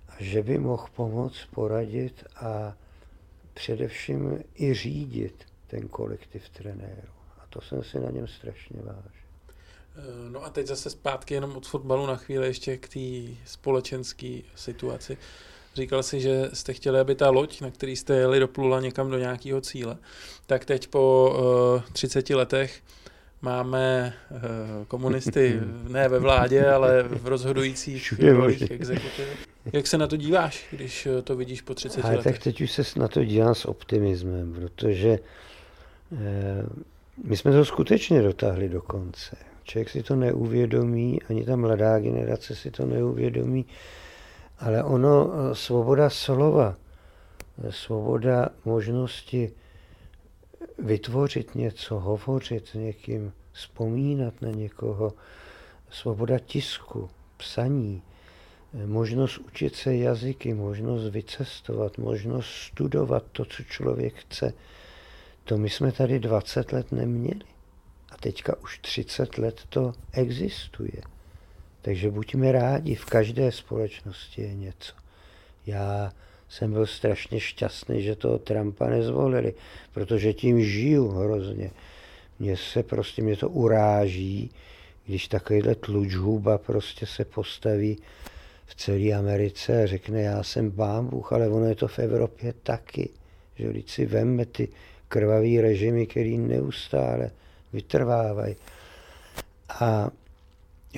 a 0.09 0.15
že 0.19 0.43
by 0.43 0.59
mohl 0.59 0.87
pomoct, 0.97 1.47
poradit 1.55 2.25
a 2.37 2.77
především 3.55 4.45
i 4.55 4.75
řídit 4.75 5.45
ten 5.67 5.89
kolektiv 5.89 6.49
trenérů. 6.49 7.13
A 7.39 7.47
to 7.51 7.61
jsem 7.61 7.83
si 7.83 8.01
na 8.01 8.11
něm 8.11 8.27
strašně 8.27 8.81
vážil. 8.83 9.26
No 10.31 10.45
a 10.45 10.51
teď 10.51 10.67
zase 10.67 10.91
zpátky 10.91 11.35
jenom 11.35 11.57
od 11.57 11.67
fotbalu 11.67 12.07
na 12.07 12.17
chvíli 12.17 12.47
ještě 12.47 12.77
k 12.77 12.89
té 12.89 13.35
společenské 13.45 14.41
situaci. 14.55 15.19
Říkal 15.75 16.03
si, 16.03 16.21
že 16.21 16.51
jste 16.53 16.73
chtěli, 16.73 17.01
aby 17.01 17.15
ta 17.15 17.31
loď, 17.31 17.61
na 17.61 17.71
který 17.71 17.97
jste 17.97 18.17
jeli, 18.17 18.41
doplula 18.41 18.81
někam 18.81 19.11
do 19.11 19.19
nějakého 19.19 19.61
cíle. 19.61 19.97
Tak 20.47 20.65
teď 20.65 20.89
po 20.89 21.35
uh, 21.75 21.83
eh, 21.89 21.93
30 21.93 22.31
letech 22.31 22.81
máme 23.43 24.15
uh, 24.31 24.39
komunisty 24.89 25.61
ne 25.89 26.09
ve 26.09 26.19
vládě, 26.19 26.67
ale 26.67 27.03
v 27.03 27.27
rozhodujících 27.27 28.15
exekutivech. 28.71 29.47
Jak 29.73 29.87
se 29.87 29.99
na 29.99 30.07
to 30.07 30.17
díváš, 30.17 30.67
když 30.71 31.07
eh, 31.07 31.23
to 31.23 31.37
vidíš 31.37 31.63
po 31.63 31.75
30 31.75 32.05
ale 32.05 32.17
letech? 32.17 32.35
Tak 32.35 32.43
teď 32.43 32.61
už 32.61 32.73
se 32.73 32.83
na 32.97 33.09
to 33.09 33.25
dívám 33.25 33.55
s 33.55 33.65
optimismem, 33.65 34.53
protože 34.53 35.19
uh, 36.11 36.19
my 37.25 37.37
jsme 37.37 37.53
to 37.53 37.65
skutečně 37.65 38.23
dotáhli 38.23 38.69
do 38.69 38.83
konce. 38.83 39.37
Člověk 39.67 39.91
si 39.91 40.03
to 40.03 40.17
neuvědomí, 40.17 41.23
ani 41.23 41.45
ta 41.45 41.57
mladá 41.57 41.99
generace 41.99 42.57
si 42.57 42.71
to 42.71 42.87
neuvědomí, 42.87 43.67
ale 44.59 44.85
ono, 44.85 45.31
svoboda 45.55 46.11
slova, 46.11 46.77
svoboda 47.71 48.49
možnosti 48.65 49.53
vytvořit 50.79 51.55
něco, 51.55 51.99
hovořit 51.99 52.67
s 52.67 52.75
někým, 52.75 53.33
vzpomínat 53.53 54.43
na 54.43 54.51
někoho, 54.51 55.13
svoboda 55.91 56.39
tisku, 56.39 57.11
psaní, 57.37 58.03
možnost 58.87 59.39
učit 59.39 59.75
se 59.75 59.97
jazyky, 59.97 60.55
možnost 60.55 61.09
vycestovat, 61.09 61.99
možnost 61.99 62.47
studovat 62.47 63.25
to, 63.33 63.45
co 63.45 63.63
člověk 63.63 64.15
chce. 64.15 64.53
To 65.45 65.59
my 65.59 65.71
jsme 65.71 65.93
tady 65.93 66.19
20 66.19 66.73
let 66.73 66.93
neměli. 66.93 67.56
A 68.11 68.17
teďka 68.17 68.57
už 68.63 68.79
30 68.79 69.39
let 69.39 69.61
to 69.69 69.93
existuje. 70.13 71.03
Takže 71.83 72.11
buďme 72.11 72.53
rádi, 72.53 72.95
v 72.95 73.05
každé 73.05 73.53
společnosti 73.53 74.43
je 74.43 74.55
něco. 74.55 74.93
Já 75.67 76.13
jsem 76.49 76.73
byl 76.73 76.87
strašně 76.87 77.41
šťastný, 77.41 78.03
že 78.03 78.17
toho 78.17 78.39
Trumpa 78.39 78.87
nezvolili, 78.87 79.55
protože 79.95 80.33
tím 80.33 80.65
žiju 80.65 81.09
hrozně. 81.09 81.71
Mně 82.39 82.57
se 82.57 82.83
prostě, 82.83 83.23
mě 83.23 83.37
to 83.37 83.49
uráží, 83.49 84.51
když 85.07 85.29
takovýhle 85.29 85.75
tlučhuba 85.75 86.59
prostě 86.59 87.07
se 87.07 87.25
postaví 87.25 87.99
v 88.67 88.75
celé 88.75 89.13
Americe 89.13 89.83
a 89.83 89.87
řekne, 89.87 90.23
já 90.23 90.43
jsem 90.43 90.71
bámbuch, 90.71 91.33
ale 91.33 91.49
ono 91.49 91.67
je 91.67 91.75
to 91.75 91.89
v 91.89 91.99
Evropě 91.99 92.55
taky. 92.63 93.09
Že 93.57 93.69
když 93.69 93.91
si 93.91 94.07
vemme 94.07 94.47
ty 94.47 94.69
krvavý 95.09 95.61
režimy, 95.61 96.07
který 96.07 96.39
neustále 96.39 97.31
vytrvávají. 97.73 98.57
A 99.81 100.11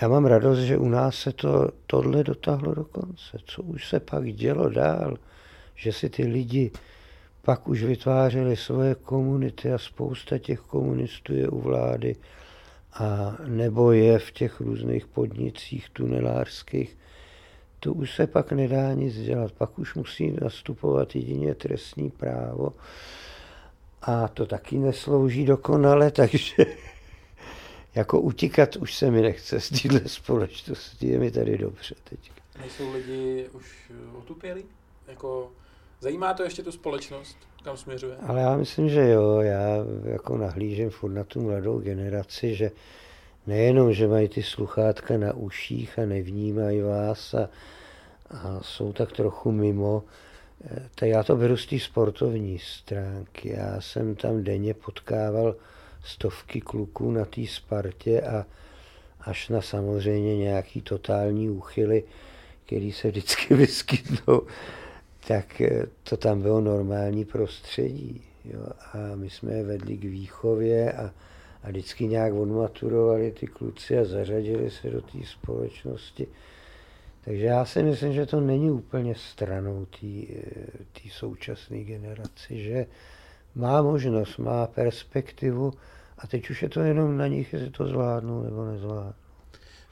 já 0.02 0.08
mám 0.08 0.26
radost, 0.26 0.58
že 0.58 0.78
u 0.78 0.88
nás 0.88 1.14
se 1.14 1.32
to, 1.32 1.68
tohle 1.86 2.24
dotáhlo 2.24 2.74
do 2.74 2.84
konce. 2.84 3.38
Co 3.44 3.62
už 3.62 3.88
se 3.88 4.00
pak 4.00 4.32
dělo 4.32 4.68
dál, 4.68 5.16
že 5.74 5.92
si 5.92 6.10
ty 6.10 6.26
lidi 6.26 6.70
pak 7.48 7.68
už 7.68 7.82
vytvářeli 7.82 8.56
svoje 8.56 8.94
komunity 8.94 9.72
a 9.72 9.78
spousta 9.78 10.38
těch 10.38 10.60
komunistů 10.60 11.34
je 11.34 11.48
u 11.48 11.60
vlády 11.60 12.16
a 12.92 13.36
nebo 13.46 13.92
je 13.92 14.18
v 14.18 14.30
těch 14.30 14.60
různých 14.60 15.06
podnicích 15.06 15.90
tunelářských, 15.90 16.96
to 17.80 17.92
už 17.92 18.14
se 18.14 18.26
pak 18.26 18.52
nedá 18.52 18.92
nic 18.92 19.14
dělat. 19.14 19.52
Pak 19.52 19.78
už 19.78 19.94
musí 19.94 20.36
nastupovat 20.42 21.14
jedině 21.14 21.54
trestní 21.54 22.10
právo 22.10 22.72
a 24.02 24.28
to 24.28 24.46
taky 24.46 24.78
neslouží 24.78 25.44
dokonale, 25.44 26.10
takže 26.20 26.66
jako 27.94 28.20
utíkat 28.20 28.76
už 28.76 28.94
se 28.94 29.10
mi 29.10 29.22
nechce 29.22 29.60
z 29.60 29.82
téhle 29.82 30.00
společnosti, 30.06 31.06
je 31.06 31.18
mi 31.18 31.30
tady 31.30 31.58
dobře 31.58 31.94
teď. 32.04 32.32
Nejsou 32.60 32.92
lidi 32.92 33.48
už 33.52 33.92
otupělí? 34.18 34.64
Jako, 35.08 35.50
zajímá 36.00 36.34
to 36.34 36.42
ještě 36.42 36.62
tu 36.62 36.72
společnost, 36.72 37.36
kam 37.64 37.76
směřuje? 37.76 38.16
Ale 38.16 38.40
já 38.40 38.56
myslím, 38.56 38.88
že 38.88 39.08
jo, 39.08 39.40
já 39.40 39.68
jako 40.04 40.36
nahlížím 40.36 40.90
furt 40.90 41.12
na 41.12 41.24
tu 41.24 41.40
mladou 41.40 41.78
generaci, 41.78 42.54
že 42.54 42.70
nejenom, 43.46 43.92
že 43.92 44.08
mají 44.08 44.28
ty 44.28 44.42
sluchátka 44.42 45.18
na 45.18 45.32
uších 45.32 45.98
a 45.98 46.06
nevnímají 46.06 46.80
vás 46.80 47.34
a, 47.34 47.48
a 48.30 48.60
jsou 48.62 48.92
tak 48.92 49.12
trochu 49.12 49.52
mimo, 49.52 50.02
eh, 50.64 50.88
tak 50.94 51.08
já 51.08 51.22
to 51.22 51.36
beru 51.36 51.56
z 51.56 51.66
té 51.66 51.78
sportovní 51.78 52.58
stránky. 52.58 53.48
Já 53.48 53.80
jsem 53.80 54.14
tam 54.14 54.44
denně 54.44 54.74
potkával 54.74 55.56
stovky 56.04 56.60
kluků 56.60 57.10
na 57.10 57.24
té 57.24 57.46
Spartě 57.46 58.20
a 58.20 58.46
až 59.20 59.48
na 59.48 59.62
samozřejmě 59.62 60.36
nějaký 60.36 60.82
totální 60.82 61.50
úchyly, 61.50 62.04
který 62.66 62.92
se 62.92 63.08
vždycky 63.08 63.54
vyskytnou, 63.54 64.42
tak 65.26 65.60
eh, 65.60 65.86
to 66.02 66.16
tam 66.16 66.42
bylo 66.42 66.60
normální 66.60 67.24
prostředí. 67.24 68.22
Jo. 68.44 68.66
A 68.92 69.14
my 69.14 69.30
jsme 69.30 69.52
je 69.52 69.64
vedli 69.64 69.96
k 69.96 70.04
výchově 70.04 70.92
a, 70.92 71.10
a 71.62 71.68
vždycky 71.68 72.06
nějak 72.06 72.34
odmaturovali 72.34 73.30
ty 73.30 73.46
kluci 73.46 73.98
a 73.98 74.04
zařadili 74.04 74.70
se 74.70 74.90
do 74.90 75.00
té 75.00 75.18
společnosti. 75.24 76.26
Takže 77.28 77.44
já 77.44 77.64
si 77.64 77.82
myslím, 77.82 78.12
že 78.12 78.26
to 78.26 78.40
není 78.40 78.70
úplně 78.70 79.14
stranou 79.14 79.86
té 80.92 81.08
současné 81.10 81.84
generaci, 81.84 82.64
že 82.64 82.86
má 83.54 83.82
možnost, 83.82 84.38
má 84.38 84.66
perspektivu 84.66 85.72
A 86.18 86.26
teď 86.26 86.50
už 86.50 86.62
je 86.62 86.68
to 86.68 86.80
jenom 86.80 87.16
na 87.16 87.26
nich, 87.26 87.52
jestli 87.52 87.70
to 87.70 87.86
zvládnou 87.86 88.42
nebo 88.42 88.64
nezvládnou. 88.64 89.27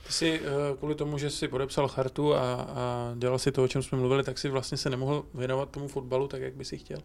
Ty 0.06 0.12
jsi 0.12 0.40
eh, 0.44 0.76
kvůli 0.78 0.94
tomu, 0.94 1.18
že 1.18 1.30
jsi 1.30 1.48
podepsal 1.48 1.88
chartu 1.88 2.34
a, 2.34 2.54
a 2.54 3.12
dělal 3.14 3.38
si 3.38 3.52
to, 3.52 3.64
o 3.64 3.68
čem 3.68 3.82
jsme 3.82 3.98
mluvili, 3.98 4.22
tak 4.22 4.38
si 4.38 4.48
vlastně 4.48 4.78
se 4.78 4.90
nemohl 4.90 5.24
věnovat 5.34 5.70
tomu 5.70 5.88
fotbalu 5.88 6.28
tak, 6.28 6.42
jak 6.42 6.54
by 6.54 6.64
si 6.64 6.78
chtěl. 6.78 6.98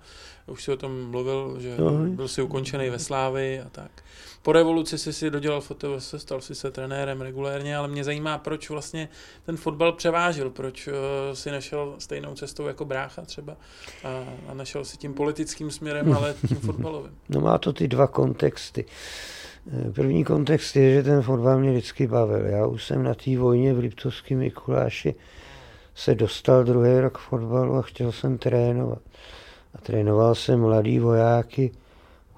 Už 0.47 0.63
si 0.63 0.71
o 0.71 0.77
tom 0.77 1.09
mluvil, 1.09 1.55
že 1.59 1.77
no. 1.77 1.91
byl 1.91 2.27
si 2.27 2.41
ukončený 2.41 2.89
ve 2.89 2.99
Slávy 2.99 3.61
a 3.61 3.69
tak. 3.69 3.91
Po 4.41 4.51
revoluci 4.51 4.97
jsi 4.97 5.13
si 5.13 5.29
dodělal 5.29 5.61
fotovese, 5.61 6.19
stal 6.19 6.41
si 6.41 6.55
se 6.55 6.71
trenérem 6.71 7.21
regulérně, 7.21 7.77
ale 7.77 7.87
mě 7.87 8.03
zajímá, 8.03 8.37
proč 8.37 8.69
vlastně 8.69 9.09
ten 9.45 9.57
fotbal 9.57 9.91
převážil, 9.91 10.49
proč 10.49 10.87
uh, 10.87 10.93
si 11.33 11.51
nešel 11.51 11.95
stejnou 11.99 12.35
cestou 12.35 12.67
jako 12.67 12.85
brácha 12.85 13.21
třeba 13.21 13.57
a, 14.03 14.23
a 14.47 14.53
našel 14.53 14.85
si 14.85 14.97
tím 14.97 15.13
politickým 15.13 15.71
směrem, 15.71 16.13
ale 16.13 16.35
tím 16.47 16.57
fotbalovým. 16.57 17.17
No 17.29 17.41
má 17.41 17.57
to 17.57 17.73
ty 17.73 17.87
dva 17.87 18.07
kontexty. 18.07 18.85
První 19.93 20.23
kontext 20.23 20.75
je, 20.75 20.93
že 20.93 21.03
ten 21.03 21.21
fotbal 21.21 21.59
mě 21.59 21.71
vždycky 21.71 22.07
bavil. 22.07 22.45
Já 22.45 22.65
už 22.65 22.85
jsem 22.85 23.03
na 23.03 23.13
té 23.13 23.37
vojně 23.37 23.73
v 23.73 23.79
Liptovském 23.79 24.37
Mikuláši 24.37 25.15
se 25.95 26.15
dostal 26.15 26.63
druhý 26.63 26.99
rok 26.99 27.17
fotbalu 27.17 27.75
a 27.75 27.81
chtěl 27.81 28.11
jsem 28.11 28.37
trénovat. 28.37 29.01
A 29.75 29.77
trénoval 29.77 30.35
jsem 30.35 30.59
mladý 30.59 30.99
vojáky, 30.99 31.71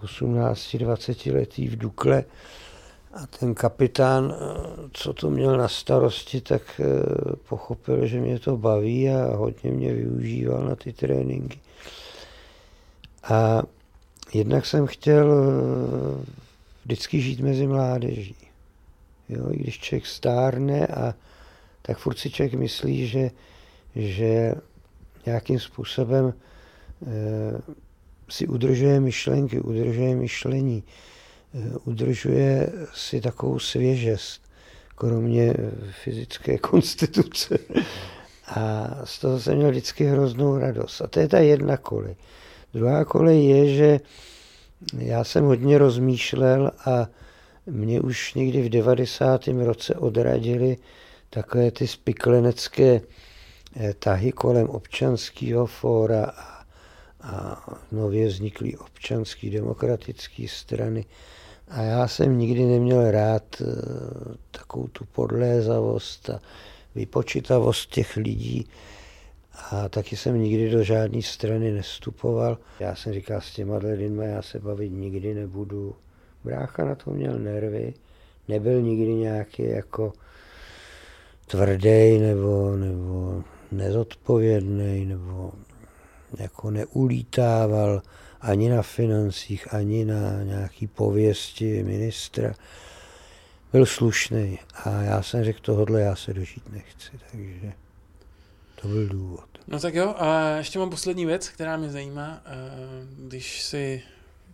18-20 0.03 1.33
letý 1.33 1.67
v 1.67 1.77
Dukle. 1.77 2.23
A 3.13 3.27
ten 3.39 3.55
kapitán, 3.55 4.36
co 4.91 5.13
to 5.13 5.29
měl 5.29 5.57
na 5.57 5.67
starosti, 5.67 6.41
tak 6.41 6.62
eh, 6.79 6.86
pochopil, 7.49 8.07
že 8.07 8.19
mě 8.19 8.39
to 8.39 8.57
baví 8.57 9.09
a 9.09 9.36
hodně 9.36 9.71
mě 9.71 9.93
využíval 9.93 10.62
na 10.62 10.75
ty 10.75 10.93
tréninky. 10.93 11.59
A 13.23 13.63
jednak 14.33 14.65
jsem 14.65 14.88
chtěl 14.88 15.33
eh, 15.33 16.43
vždycky 16.86 17.22
žít 17.22 17.39
mezi 17.39 17.67
mládeží. 17.67 18.36
Jo, 19.30 19.52
I 19.52 19.58
když 19.58 19.80
člověk 19.80 20.06
stárne 20.06 20.88
a 20.88 21.13
tak 21.82 21.98
furt 21.98 22.17
si 22.17 22.30
člověk 22.30 22.54
myslí, 22.54 23.08
že, 23.08 23.32
že 23.96 24.54
nějakým 25.26 25.60
způsobem 25.60 26.34
e, 26.34 27.62
si 28.30 28.48
udržuje 28.48 29.00
myšlenky, 29.00 29.60
udržuje 29.60 30.15
myšlení, 30.15 30.84
e, 31.54 31.78
udržuje 31.78 32.72
si 32.93 33.22
takovou 33.22 33.60
svěžest, 33.60 34.41
kromě 34.96 35.54
fyzické 36.04 36.58
konstituce. 36.69 37.58
A 38.48 38.89
z 39.04 39.19
toho 39.19 39.39
jsem 39.39 39.56
měl 39.56 39.69
vždycky 39.69 40.06
hroznou 40.06 40.58
radost. 40.58 41.02
A 41.02 41.08
to 41.08 41.19
je 41.19 41.28
ta 41.28 41.39
jedna 41.39 41.78
kolej. 41.78 42.15
Druhá 42.74 43.06
kolej 43.06 43.46
je, 43.46 43.76
že 43.76 44.00
já 44.98 45.24
jsem 45.24 45.46
hodně 45.46 45.78
rozmýšlel 45.78 46.72
a 46.86 47.08
mě 47.65 48.02
už 48.02 48.34
někdy 48.34 48.62
v 48.62 48.69
90. 48.69 49.48
roce 49.48 49.96
odradili 49.96 50.78
takové 51.30 51.72
ty 51.72 51.88
spiklenecké 51.88 53.02
eh, 53.76 53.93
tahy 53.93 54.32
kolem 54.32 54.69
občanského 54.69 55.65
fóra 55.65 56.26
a, 56.26 56.65
a 57.22 57.63
nově 57.91 58.28
vzniklý 58.28 58.78
občanský 58.78 59.50
demokratický 59.50 60.48
strany. 60.48 61.06
A 61.67 61.82
já 61.82 62.08
jsem 62.08 62.38
nikdy 62.38 62.65
neměl 62.65 63.12
rád 63.12 63.43
eh, 63.62 63.65
takovou 64.52 64.88
tu 64.88 65.06
podlézavost 65.06 66.30
a 66.30 66.39
vypočitavost 66.96 67.89
těch 67.89 68.17
lidí, 68.17 68.67
a 69.53 69.89
taky 69.89 70.17
jsem 70.17 70.41
nikdy 70.41 70.69
do 70.69 70.83
žádné 70.83 71.21
strany 71.21 71.71
nestupoval. 71.71 72.57
Já 72.79 72.95
jsem 72.95 73.13
říkal 73.13 73.41
s 73.41 73.51
těma 73.51 73.77
lidmi, 73.77 74.25
já 74.25 74.41
se 74.41 74.59
bavit 74.59 74.89
nikdy 74.89 75.33
nebudu. 75.33 75.95
Brácha 76.43 76.85
na 76.85 76.95
to 76.95 77.11
měl 77.11 77.39
nervy, 77.39 77.93
nebyl 78.47 78.81
nikdy 78.81 79.13
nějaký 79.13 79.63
jako 79.69 80.13
tvrdý 81.47 82.19
nebo, 82.19 82.75
nebo 82.75 83.43
nezodpovědný 83.71 85.05
nebo 85.05 85.51
jako 86.39 86.71
neulítával 86.71 88.01
ani 88.41 88.69
na 88.69 88.81
financích, 88.81 89.73
ani 89.73 90.05
na 90.05 90.43
nějaký 90.43 90.87
pověsti 90.87 91.83
ministra. 91.83 92.53
Byl 93.71 93.85
slušný 93.85 94.59
a 94.83 95.01
já 95.01 95.21
jsem 95.21 95.43
řekl, 95.43 95.59
tohle 95.61 96.01
já 96.01 96.15
se 96.15 96.33
dožít 96.33 96.71
nechci, 96.71 97.11
takže 97.31 97.73
to 98.84 98.89
byl 98.89 99.08
důvod. 99.08 99.46
No 99.67 99.80
tak 99.80 99.96
jo, 99.96 100.15
a 100.17 100.50
ještě 100.50 100.80
mám 100.80 100.89
poslední 100.89 101.26
věc, 101.26 101.50
která 101.50 101.78
mě 101.78 101.89
zajímá. 101.89 102.41
Eh, 102.46 102.52
když 103.28 103.62
si 103.62 104.02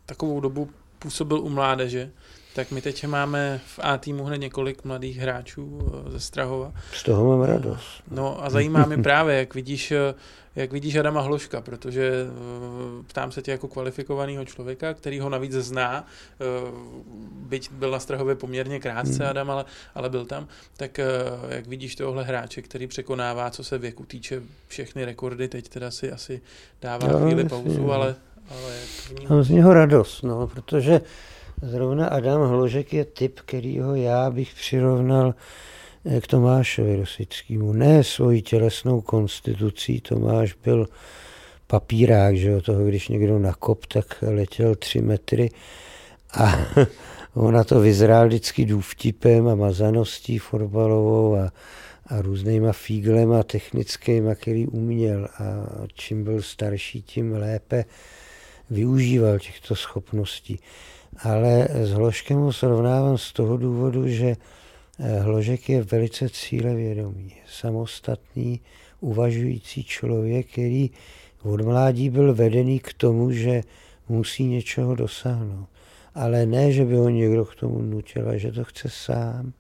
takovou 0.06 0.40
dobu 0.40 0.70
působil 1.00 1.40
u 1.42 1.50
mládeže, 1.50 2.12
tak 2.56 2.72
my 2.72 2.82
teď 2.82 3.08
máme 3.08 3.62
v 3.66 3.80
A 3.84 3.98
týmu 3.98 4.24
hned 4.24 4.38
několik 4.38 4.84
mladých 4.84 5.18
hráčů 5.18 5.80
eh, 5.82 6.12
ze 6.12 6.20
Strahova. 6.20 6.74
Z 6.94 7.04
toho 7.04 7.30
mám 7.30 7.42
radost. 7.42 8.04
No 8.12 8.44
a 8.44 8.50
zajímá 8.50 8.86
mě 8.86 8.98
právě, 8.98 9.36
jak 9.38 9.54
vidíš, 9.56 9.92
eh, 9.92 10.14
jak 10.60 10.72
vidíš 10.72 10.96
Adama 10.96 11.22
Hloška, 11.22 11.62
protože 11.62 12.26
ptám 13.08 13.32
se 13.32 13.42
tě 13.42 13.52
jako 13.52 13.68
kvalifikovaného 13.68 14.46
člověka, 14.46 14.94
který 14.94 15.20
ho 15.20 15.30
navíc 15.30 15.52
zná, 15.52 16.06
byť 17.32 17.72
byl 17.72 17.92
na 17.92 18.00
Strahově 18.00 18.36
poměrně 18.36 18.80
krátce 18.80 19.24
hmm. 19.24 19.30
Adam, 19.30 19.52
ale, 19.52 19.66
ale 19.96 20.10
byl 20.10 20.26
tam, 20.26 20.48
tak 20.78 21.00
jak 21.50 21.68
vidíš 21.68 21.96
tohle 21.96 22.24
hráče, 22.24 22.62
který 22.62 22.88
překonává, 22.88 23.50
co 23.50 23.64
se 23.64 23.78
věku 23.78 24.06
týče 24.06 24.42
všechny 24.68 25.06
rekordy, 25.06 25.48
teď 25.48 25.70
teda 25.70 25.92
si 25.92 26.12
asi 26.12 26.42
dává 26.82 27.08
no, 27.08 27.20
chvíli 27.20 27.44
pauzu, 27.44 27.92
ale, 27.92 28.16
ale 28.50 28.76
jak 28.76 29.30
Mám 29.30 29.44
z 29.44 29.50
něho 29.50 29.74
radost, 29.74 30.24
no, 30.24 30.48
protože 30.48 31.02
Zrovna 31.62 32.08
Adam 32.08 32.48
Hložek 32.48 32.94
je 32.94 33.06
typ, 33.06 33.40
kterýho 33.40 33.96
já 33.96 34.32
bych 34.32 34.54
přirovnal 34.54 35.34
eh, 35.38 35.44
k 36.22 36.28
Tomášovi 36.28 36.96
Rosickému. 36.96 37.74
Ne 37.74 38.04
svojí 38.04 38.42
tělesnou 38.42 39.02
konstitucí, 39.02 40.02
Tomáš 40.02 40.54
byl 40.54 40.88
papírák, 41.68 42.38
že 42.38 42.50
jo, 42.50 42.62
toho, 42.62 42.86
když 42.86 43.08
někdo 43.08 43.40
nakop, 43.40 43.86
tak 43.86 44.24
letěl 44.28 44.76
tři 44.76 45.02
metry 45.02 45.50
a 46.34 46.60
on 47.34 47.54
na 47.54 47.64
to 47.64 47.80
vyzrál 47.80 48.28
vždycky 48.28 48.66
důvtipem 48.66 49.48
a 49.48 49.56
mazaností 49.56 50.38
fotbalovou 50.38 51.36
a, 51.36 51.52
a 52.08 52.22
různýma 52.22 52.72
fíglema 52.72 53.44
technickýma, 53.44 54.36
který 54.36 54.68
uměl 54.68 55.26
a 55.26 55.66
čím 55.94 56.24
byl 56.24 56.42
starší, 56.42 57.02
tím 57.02 57.32
lépe 57.32 57.86
využíval 58.70 59.40
těchto 59.40 59.76
schopností 59.76 60.60
ale 61.18 61.68
s 61.72 61.92
Hložkem 61.92 62.38
ho 62.38 62.54
srovnávám 62.54 63.18
z 63.18 63.34
toho 63.34 63.58
důvodu, 63.58 64.08
že 64.08 64.36
Hložek 65.00 65.70
je 65.70 65.84
velice 65.84 66.30
cílevědomý, 66.30 67.34
samostatný, 67.48 68.60
uvažující 69.00 69.84
člověk, 69.84 70.52
který 70.52 70.90
od 71.44 71.62
mládí 71.62 72.10
byl 72.10 72.34
vedený 72.34 72.80
k 72.80 72.94
tomu, 72.94 73.32
že 73.32 73.62
musí 74.10 74.44
něčeho 74.44 74.96
dosáhnout. 74.96 75.68
Ale 76.16 76.46
ne, 76.46 76.72
že 76.72 76.86
by 76.86 76.96
ho 76.96 77.10
někdo 77.10 77.46
k 77.46 77.56
tomu 77.56 77.82
nutil, 77.82 78.28
ale 78.28 78.40
že 78.40 78.52
to 78.52 78.64
chce 78.64 78.90
sám. 78.90 79.54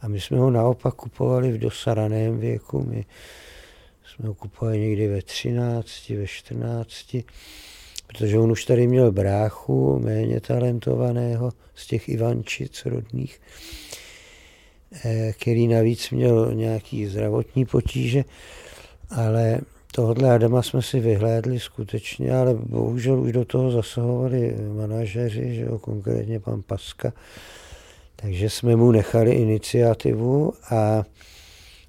A 0.00 0.08
my 0.08 0.20
jsme 0.20 0.38
ho 0.38 0.50
naopak 0.50 0.94
kupovali 0.94 1.52
v 1.52 1.58
dosaraném 1.58 2.38
věku. 2.38 2.86
My 2.88 3.04
jsme 4.04 4.28
ho 4.28 4.34
kupovali 4.34 4.78
někdy 4.80 5.08
ve 5.08 5.22
13, 5.22 6.08
ve 6.08 6.26
14 6.26 7.16
protože 8.06 8.38
on 8.38 8.52
už 8.52 8.64
tady 8.64 8.86
měl 8.86 9.12
bráchu, 9.12 9.98
méně 9.98 10.40
talentovaného 10.40 11.52
z 11.74 11.86
těch 11.86 12.08
Ivančic 12.08 12.86
rodných, 12.86 13.40
eh, 13.40 13.85
který 15.32 15.68
navíc 15.68 16.10
měl 16.10 16.54
nějaký 16.54 17.06
zdravotní 17.06 17.66
potíže, 17.66 18.24
ale 19.10 19.60
tohle 19.92 20.34
Adama 20.34 20.62
jsme 20.62 20.82
si 20.82 21.00
vyhlédli 21.00 21.60
skutečně, 21.60 22.36
ale 22.36 22.54
bohužel 22.54 23.20
už 23.20 23.32
do 23.32 23.44
toho 23.44 23.70
zasahovali 23.70 24.56
manažeři, 24.76 25.54
že 25.54 25.62
jo, 25.62 25.78
konkrétně 25.78 26.40
pan 26.40 26.62
Paska, 26.62 27.12
takže 28.16 28.50
jsme 28.50 28.76
mu 28.76 28.90
nechali 28.90 29.32
iniciativu 29.32 30.52
a 30.70 31.04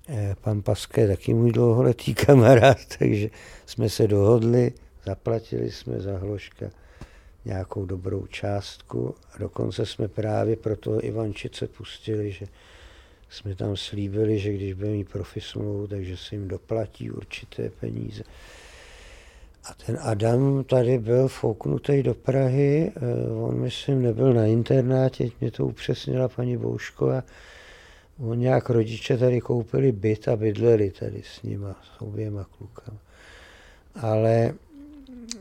eh, 0.09 0.35
pan 0.41 0.61
Paska 0.61 1.01
je 1.01 1.07
taky 1.07 1.33
můj 1.33 1.51
dlouholetý 1.51 2.13
kamarád, 2.25 2.77
takže 2.99 3.29
jsme 3.65 3.89
se 3.89 4.07
dohodli, 4.07 4.71
Zaplatili 5.07 5.71
jsme 5.71 5.99
za 5.99 6.17
hloška 6.17 6.65
nějakou 7.45 7.85
dobrou 7.85 8.25
částku 8.25 9.15
a 9.33 9.37
dokonce 9.37 9.85
jsme 9.85 10.07
právě 10.07 10.55
pro 10.55 10.77
toho 10.77 11.05
Ivančice 11.05 11.67
pustili, 11.67 12.31
že 12.31 12.45
jsme 13.29 13.55
tam 13.55 13.75
slíbili, 13.75 14.39
že 14.39 14.53
když 14.53 14.73
bude 14.73 14.89
mít 14.89 15.09
profi 15.09 15.39
takže 15.87 16.17
se 16.17 16.35
jim 16.35 16.47
doplatí 16.47 17.11
určité 17.11 17.69
peníze. 17.69 18.23
A 19.63 19.73
ten 19.85 19.97
Adam 20.01 20.63
tady 20.63 20.99
byl 20.99 21.27
fouknutý 21.27 22.03
do 22.03 22.13
Prahy, 22.13 22.91
eh, 22.95 23.31
on 23.31 23.59
myslím 23.59 24.01
nebyl 24.01 24.33
na 24.33 24.45
internátě, 24.45 25.29
mě 25.41 25.51
to 25.51 25.65
upřesnila 25.65 26.27
paní 26.27 26.57
Boušková, 26.57 27.23
on 28.19 28.39
nějak 28.39 28.69
rodiče 28.69 29.17
tady 29.17 29.41
koupili 29.41 29.91
byt 29.91 30.27
a 30.27 30.35
bydleli 30.35 30.91
tady 30.91 31.23
s 31.23 31.43
nima, 31.43 31.75
s 31.83 32.01
oběma 32.01 32.43
klukama. 32.57 32.97
Ale 33.95 34.53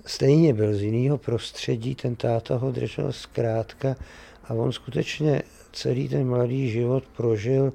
stejně 0.06 0.54
byl 0.54 0.74
z 0.74 0.82
jiného 0.82 1.18
prostředí, 1.18 1.94
ten 1.94 2.16
táta 2.16 2.56
ho 2.56 2.72
držel 2.72 3.12
zkrátka 3.12 3.96
A 4.44 4.54
on 4.54 4.72
skutečně 4.72 5.42
celý 5.76 6.08
ten 6.08 6.28
mladý 6.28 6.70
život 6.70 7.04
prožil 7.16 7.72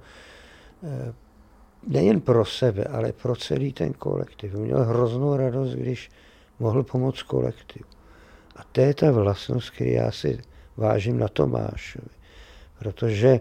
eh, 0.84 1.14
nejen 1.88 2.22
pro 2.22 2.46
sebe, 2.46 2.84
ale 2.84 3.14
pro 3.14 3.36
celý 3.36 3.74
ten 3.74 3.94
kolektiv. 3.94 4.54
Měl 4.54 4.84
hroznou 4.84 5.38
radost, 5.38 5.74
když 5.74 6.10
mohl 6.60 6.84
pomoct 6.84 7.24
kolektivu. 7.24 7.90
A 8.56 8.64
to 8.64 8.82
je 8.82 8.94
ta 8.94 9.12
vlastnost, 9.12 9.70
který 9.70 9.92
já 9.92 10.12
si 10.12 10.40
vážím 10.78 11.20
na 11.20 11.28
Tomášovi. 11.28 12.10
Protože 12.80 13.40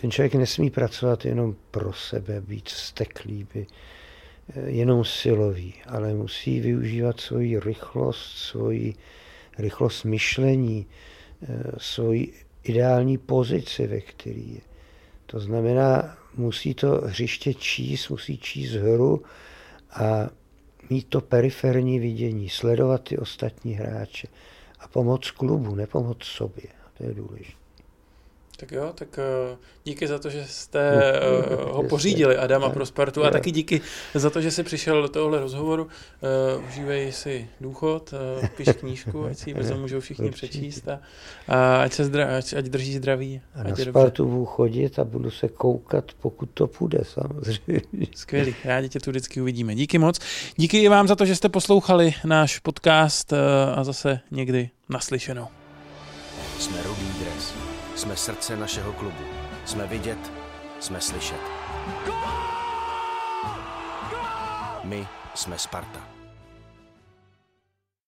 ten 0.00 0.10
člověk 0.10 0.34
nesmí 0.34 0.70
pracovat 0.70 1.24
jenom 1.24 1.56
pro 1.70 1.92
sebe, 1.92 2.40
být 2.40 2.68
vzteklý, 2.68 3.46
by, 3.54 3.66
eh, 4.48 4.70
jenom 4.70 5.04
silový, 5.04 5.74
ale 5.86 6.14
musí 6.14 6.60
využívat 6.60 7.20
svoji 7.20 7.60
rychlost, 7.60 8.36
svoji 8.36 8.94
rychlost 9.58 10.04
myšlení, 10.04 10.86
eh, 11.42 11.62
svoji 11.78 12.47
ideální 12.64 13.18
pozici, 13.18 13.86
ve 13.86 14.00
které 14.00 14.40
je. 14.40 14.60
To 15.26 15.40
znamená, 15.40 16.18
musí 16.36 16.74
to 16.74 16.90
hřiště 16.90 17.54
číst, 17.54 18.08
musí 18.08 18.38
číst 18.38 18.72
hru 18.72 19.22
a 19.90 20.28
mít 20.90 21.08
to 21.08 21.20
periferní 21.20 21.98
vidění, 21.98 22.48
sledovat 22.48 23.02
ty 23.02 23.18
ostatní 23.18 23.72
hráče 23.72 24.28
a 24.80 24.88
pomoct 24.88 25.30
klubu, 25.30 25.74
nepomoc 25.74 26.24
sobě. 26.24 26.68
To 26.98 27.04
je 27.04 27.14
důležité. 27.14 27.57
Tak 28.60 28.72
jo, 28.72 28.92
tak 28.94 29.18
uh, 29.52 29.58
díky 29.84 30.06
za 30.06 30.18
to, 30.18 30.30
že 30.30 30.44
jste 30.46 31.12
uh, 31.60 31.76
ho 31.76 31.82
pořídili, 31.82 32.36
Adama 32.36 32.70
pro 32.70 32.86
Spartu, 32.86 33.24
a 33.24 33.30
taky 33.30 33.50
díky 33.50 33.80
za 34.14 34.30
to, 34.30 34.40
že 34.40 34.50
jsi 34.50 34.62
přišel 34.62 35.02
do 35.02 35.08
tohohle 35.08 35.40
rozhovoru. 35.40 35.84
Uh, 36.56 36.64
užívej 36.68 37.12
si 37.12 37.48
důchod, 37.60 38.14
piš 38.56 38.68
knížku, 38.80 39.24
ať 39.24 39.38
si 39.38 39.50
ji 39.50 39.54
brzo 39.54 39.76
můžou 39.80 40.00
všichni 40.00 40.30
přečíst 40.30 40.88
a, 40.88 41.00
a 41.48 41.82
ať, 41.82 41.92
se 41.92 42.04
zdra, 42.04 42.36
ať, 42.38 42.54
ať 42.54 42.64
drží 42.64 42.94
zdraví. 42.94 43.40
A 43.54 43.60
ať 43.60 43.68
na 43.68 43.84
Spartu 43.84 44.26
budu 44.26 44.44
chodit 44.44 44.98
a 44.98 45.04
budu 45.04 45.30
se 45.30 45.48
koukat, 45.48 46.04
pokud 46.20 46.50
to 46.54 46.66
půjde 46.66 46.98
samozřejmě. 47.04 47.80
Skvělý, 48.14 48.54
rádi 48.64 48.88
tě 48.88 49.00
tu 49.00 49.10
vždycky 49.10 49.40
uvidíme. 49.40 49.74
Díky 49.74 49.98
moc. 49.98 50.18
Díky 50.56 50.78
i 50.78 50.88
vám 50.88 51.08
za 51.08 51.16
to, 51.16 51.26
že 51.26 51.36
jste 51.36 51.48
poslouchali 51.48 52.14
náš 52.24 52.58
podcast 52.58 53.32
a 53.74 53.84
zase 53.84 54.20
někdy 54.30 54.70
naslyšenou. 54.88 55.46
Jsme 56.58 56.82
Rudý 56.82 57.06
dres. 57.20 57.57
Jsme 57.98 58.16
srdce 58.16 58.56
našeho 58.56 58.92
klubu. 58.92 59.24
Jsme 59.64 59.86
vidět, 59.86 60.32
jsme 60.80 61.00
slyšet. 61.00 61.40
My 64.84 65.08
jsme 65.34 65.58
Sparta. 65.58 66.07